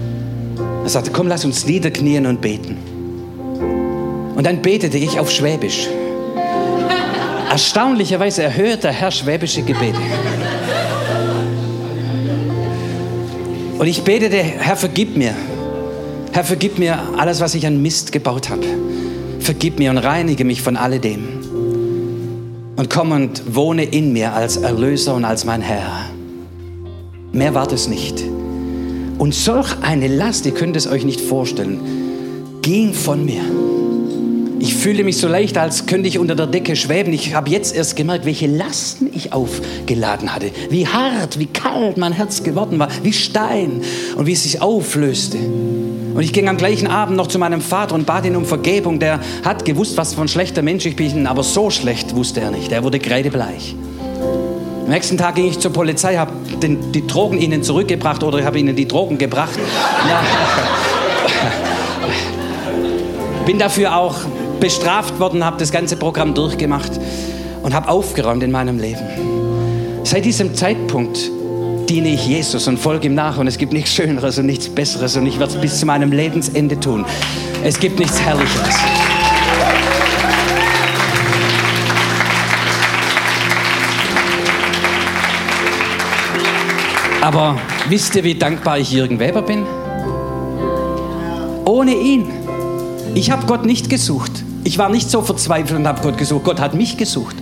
Er 0.83 0.89
sagte, 0.89 1.13
komm, 1.13 1.29
lass 1.29 1.45
uns 1.45 1.65
niederknien 1.65 2.27
und 2.27 2.41
beten. 2.41 2.77
Und 4.35 4.45
dann 4.45 4.61
betete 4.61 4.99
ich 4.99 5.21
auf 5.21 5.31
Schwäbisch. 5.31 5.87
Erstaunlicherweise 7.49 8.43
erhört 8.43 8.83
der 8.83 8.91
Herr 8.91 9.13
schwäbische 9.13 9.63
Gebete. 9.63 10.01
Und 13.79 13.87
ich 13.87 14.03
betete, 14.03 14.37
Herr, 14.37 14.75
vergib 14.77 15.17
mir. 15.17 15.33
Herr, 16.33 16.43
vergib 16.43 16.81
mir 16.81 16.99
alles, 17.17 17.41
was 17.41 17.55
ich 17.55 17.69
an 17.69 17.81
Mist 17.81 18.11
gebaut 18.11 18.51
habe. 18.51 18.65
Vergib 19.39 19.79
mir 19.79 19.93
und 19.93 19.99
reinige 19.99 20.45
mich 20.45 20.61
von 20.61 20.77
alledem. 20.77 21.29
Und 22.75 22.91
komm 22.91 23.13
und 23.13 23.55
wohne 23.55 23.85
in 23.85 24.13
mir 24.13 24.33
als 24.33 24.57
Erlöser 24.57 25.15
und 25.15 25.25
als 25.25 25.45
mein 25.45 25.63
Herr. 25.63 26.07
Mehr 27.31 27.55
war 27.55 27.69
das 27.69 27.87
nicht. 27.87 28.25
Und 29.19 29.35
solch 29.35 29.75
eine 29.83 30.07
Last, 30.07 30.47
ihr 30.47 30.53
könnt 30.53 30.77
es 30.77 30.87
euch 30.87 31.05
nicht 31.05 31.21
vorstellen, 31.21 31.81
ging 32.63 32.95
von 32.95 33.25
mir. 33.25 33.43
Ich 34.61 34.75
fühle 34.75 35.05
mich 35.05 35.19
so 35.19 35.29
leicht, 35.29 35.57
als 35.57 35.87
könnte 35.87 36.09
ich 36.09 36.19
unter 36.19 36.35
der 36.35 36.47
Decke 36.47 36.75
schweben. 36.75 37.13
Ich 37.13 37.35
habe 37.35 37.51
jetzt 37.51 37.75
erst 37.75 37.97
gemerkt, 37.97 38.27
welche 38.27 38.47
Lasten 38.47 39.09
ich 39.13 39.33
aufgeladen 39.33 40.35
hatte. 40.35 40.51
Wie 40.71 40.87
hart, 40.87 41.39
wie 41.39 41.47
kalt 41.47 41.97
mein 41.97 42.13
Herz 42.13 42.43
geworden 42.43 42.79
war, 42.79 42.89
wie 43.03 43.13
Stein 43.13 43.83
und 44.17 44.27
wie 44.27 44.33
es 44.33 44.43
sich 44.43 44.61
auflöste. 44.61 45.39
Und 45.39 46.23
ich 46.23 46.33
ging 46.33 46.49
am 46.49 46.57
gleichen 46.57 46.89
Abend 46.89 47.17
noch 47.17 47.29
zu 47.29 47.39
meinem 47.39 47.61
Vater 47.61 47.95
und 47.95 48.07
bat 48.07 48.27
ihn 48.27 48.35
um 48.35 48.45
Vergebung. 48.45 48.99
Der 48.99 49.21
hat 49.45 49.65
gewusst, 49.65 49.97
was 49.97 50.15
für 50.15 50.23
ein 50.23 50.29
schlechter 50.29 50.63
Mensch 50.63 50.87
ich 50.87 50.97
bin, 50.97 51.27
aber 51.27 51.45
so 51.45 51.71
schlecht 51.71 52.17
wusste 52.17 52.41
er 52.41 52.51
nicht. 52.51 52.73
Er 52.73 52.83
wurde 52.83 52.99
kreidebleich. 52.99 53.77
Am 54.89 54.95
nächsten 54.95 55.19
Tag 55.19 55.35
ging 55.35 55.49
ich 55.49 55.59
zur 55.59 55.71
Polizei, 55.71 56.17
habe 56.17 56.33
die 56.63 57.07
Drogen 57.07 57.37
ihnen 57.37 57.63
zurückgebracht 57.63 58.23
oder 58.23 58.43
habe 58.43 58.59
ihnen 58.59 58.75
die 58.75 58.89
Drogen 58.89 59.19
gebracht. 59.19 59.59
Ja. 60.09 60.23
Bin 63.45 63.59
dafür 63.59 63.95
auch 63.95 64.15
bestraft 64.61 65.21
worden, 65.21 65.45
habe 65.45 65.59
das 65.59 65.73
ganze 65.73 65.97
Programm 65.97 66.33
durchgemacht 66.33 66.93
und 67.63 67.75
habe 67.75 67.87
aufgeräumt 67.87 68.43
in 68.43 68.51
meinem 68.51 68.79
Leben. 68.79 69.03
Seit 70.05 70.25
diesem 70.25 70.55
Zeitpunkt 70.55 71.19
diene 71.91 72.09
ich 72.09 72.27
Jesus 72.27 72.67
und 72.67 72.79
folge 72.79 73.09
ihm 73.09 73.15
nach 73.15 73.37
und 73.37 73.47
es 73.47 73.59
gibt 73.59 73.75
nichts 73.75 73.93
Schöneres 73.93 74.39
und 74.39 74.47
nichts 74.47 74.71
Besseres 74.71 75.19
und 75.19 75.27
ich 75.27 75.39
werde 75.39 75.53
es 75.53 75.61
bis 75.61 75.81
zu 75.81 75.85
meinem 75.85 76.13
Lebensende 76.13 76.81
tun. 76.81 77.05
Es 77.63 77.79
gibt 77.79 77.99
nichts 77.99 78.19
Herrlicheres. 78.23 78.77
Aber 87.29 87.59
wisst 87.91 88.17
ihr, 88.17 88.25
wie 88.25 88.37
dankbar 88.37 88.79
ich 88.79 88.91
Jürgen 88.91 89.21
Weber 89.21 89.43
bin? 89.43 89.67
Ohne 91.67 91.93
ihn. 91.93 92.25
Ich 93.15 93.31
habe 93.31 93.45
Gott 93.45 93.67
nicht 93.67 93.91
gesucht. 93.91 94.33
Ich 94.65 94.79
war 94.79 94.89
nicht 94.89 95.11
so 95.11 95.21
verzweifelt 95.21 95.79
und 95.79 95.87
habe 95.87 96.01
Gott 96.01 96.17
gesucht. 96.17 96.45
Gott 96.45 96.59
hat 96.59 96.73
mich 96.73 96.97
gesucht. 96.97 97.37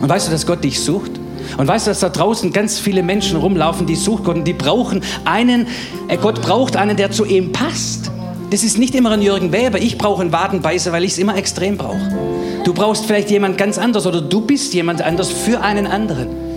Und 0.00 0.08
weißt 0.08 0.26
du, 0.26 0.32
dass 0.32 0.48
Gott 0.48 0.64
dich 0.64 0.80
sucht? 0.80 1.12
Und 1.58 1.68
weißt 1.68 1.86
du, 1.86 1.92
dass 1.92 2.00
da 2.00 2.08
draußen 2.08 2.52
ganz 2.52 2.80
viele 2.80 3.04
Menschen 3.04 3.38
rumlaufen, 3.38 3.86
die 3.86 3.94
suchen 3.94 4.24
Gott 4.24 4.36
und 4.38 4.44
die 4.48 4.52
brauchen 4.52 5.04
einen, 5.24 5.68
äh, 6.08 6.16
Gott 6.16 6.42
braucht 6.42 6.74
einen, 6.74 6.96
der 6.96 7.12
zu 7.12 7.24
ihm 7.24 7.52
passt. 7.52 8.10
Das 8.50 8.64
ist 8.64 8.78
nicht 8.78 8.96
immer 8.96 9.12
ein 9.12 9.22
Jürgen 9.22 9.52
Weber. 9.52 9.78
Ich 9.78 9.96
brauche 9.96 10.22
einen 10.22 10.32
Wadenbeißer, 10.32 10.90
weil 10.90 11.04
ich 11.04 11.12
es 11.12 11.18
immer 11.18 11.36
extrem 11.36 11.76
brauche. 11.76 12.18
Du 12.64 12.74
brauchst 12.74 13.06
vielleicht 13.06 13.30
jemand 13.30 13.58
ganz 13.58 13.78
anders 13.78 14.08
oder 14.08 14.20
du 14.20 14.40
bist 14.40 14.74
jemand 14.74 15.02
anders 15.02 15.30
für 15.30 15.60
einen 15.60 15.86
anderen. 15.86 16.49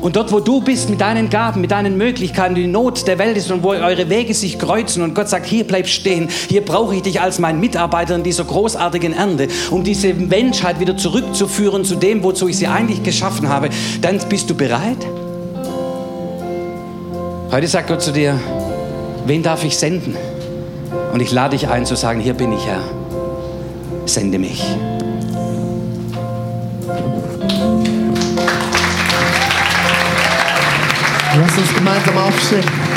Und 0.00 0.14
dort, 0.14 0.30
wo 0.30 0.38
du 0.38 0.60
bist, 0.60 0.90
mit 0.90 1.00
deinen 1.00 1.28
Gaben, 1.28 1.60
mit 1.60 1.72
deinen 1.72 1.96
Möglichkeiten, 1.96 2.54
die 2.54 2.68
Not 2.68 3.06
der 3.08 3.18
Welt 3.18 3.36
ist 3.36 3.50
und 3.50 3.62
wo 3.64 3.70
eure 3.70 4.08
Wege 4.08 4.32
sich 4.32 4.58
kreuzen 4.58 5.02
und 5.02 5.14
Gott 5.14 5.28
sagt, 5.28 5.46
hier 5.46 5.64
bleib 5.64 5.88
stehen, 5.88 6.28
hier 6.48 6.64
brauche 6.64 6.94
ich 6.94 7.02
dich 7.02 7.20
als 7.20 7.38
mein 7.40 7.58
Mitarbeiter 7.58 8.14
in 8.14 8.22
dieser 8.22 8.44
großartigen 8.44 9.12
Ernte, 9.12 9.48
um 9.70 9.82
diese 9.82 10.14
Menschheit 10.14 10.78
wieder 10.78 10.96
zurückzuführen 10.96 11.84
zu 11.84 11.96
dem, 11.96 12.22
wozu 12.22 12.46
ich 12.46 12.58
sie 12.58 12.68
eigentlich 12.68 13.02
geschaffen 13.02 13.48
habe, 13.48 13.70
dann 14.00 14.20
bist 14.28 14.48
du 14.50 14.54
bereit? 14.54 15.04
Heute 17.50 17.66
sagt 17.66 17.88
Gott 17.88 18.02
zu 18.02 18.12
dir, 18.12 18.38
wen 19.26 19.42
darf 19.42 19.64
ich 19.64 19.76
senden? 19.76 20.16
Und 21.12 21.20
ich 21.20 21.32
lade 21.32 21.56
dich 21.56 21.68
ein 21.68 21.86
zu 21.86 21.96
sagen, 21.96 22.20
hier 22.20 22.34
bin 22.34 22.52
ich 22.52 22.66
Herr, 22.66 22.82
sende 24.06 24.38
mich. 24.38 24.62
Lass 31.40 31.56
uns 31.56 31.72
gemeinsam 31.74 32.16
aufstehen. 32.16 32.87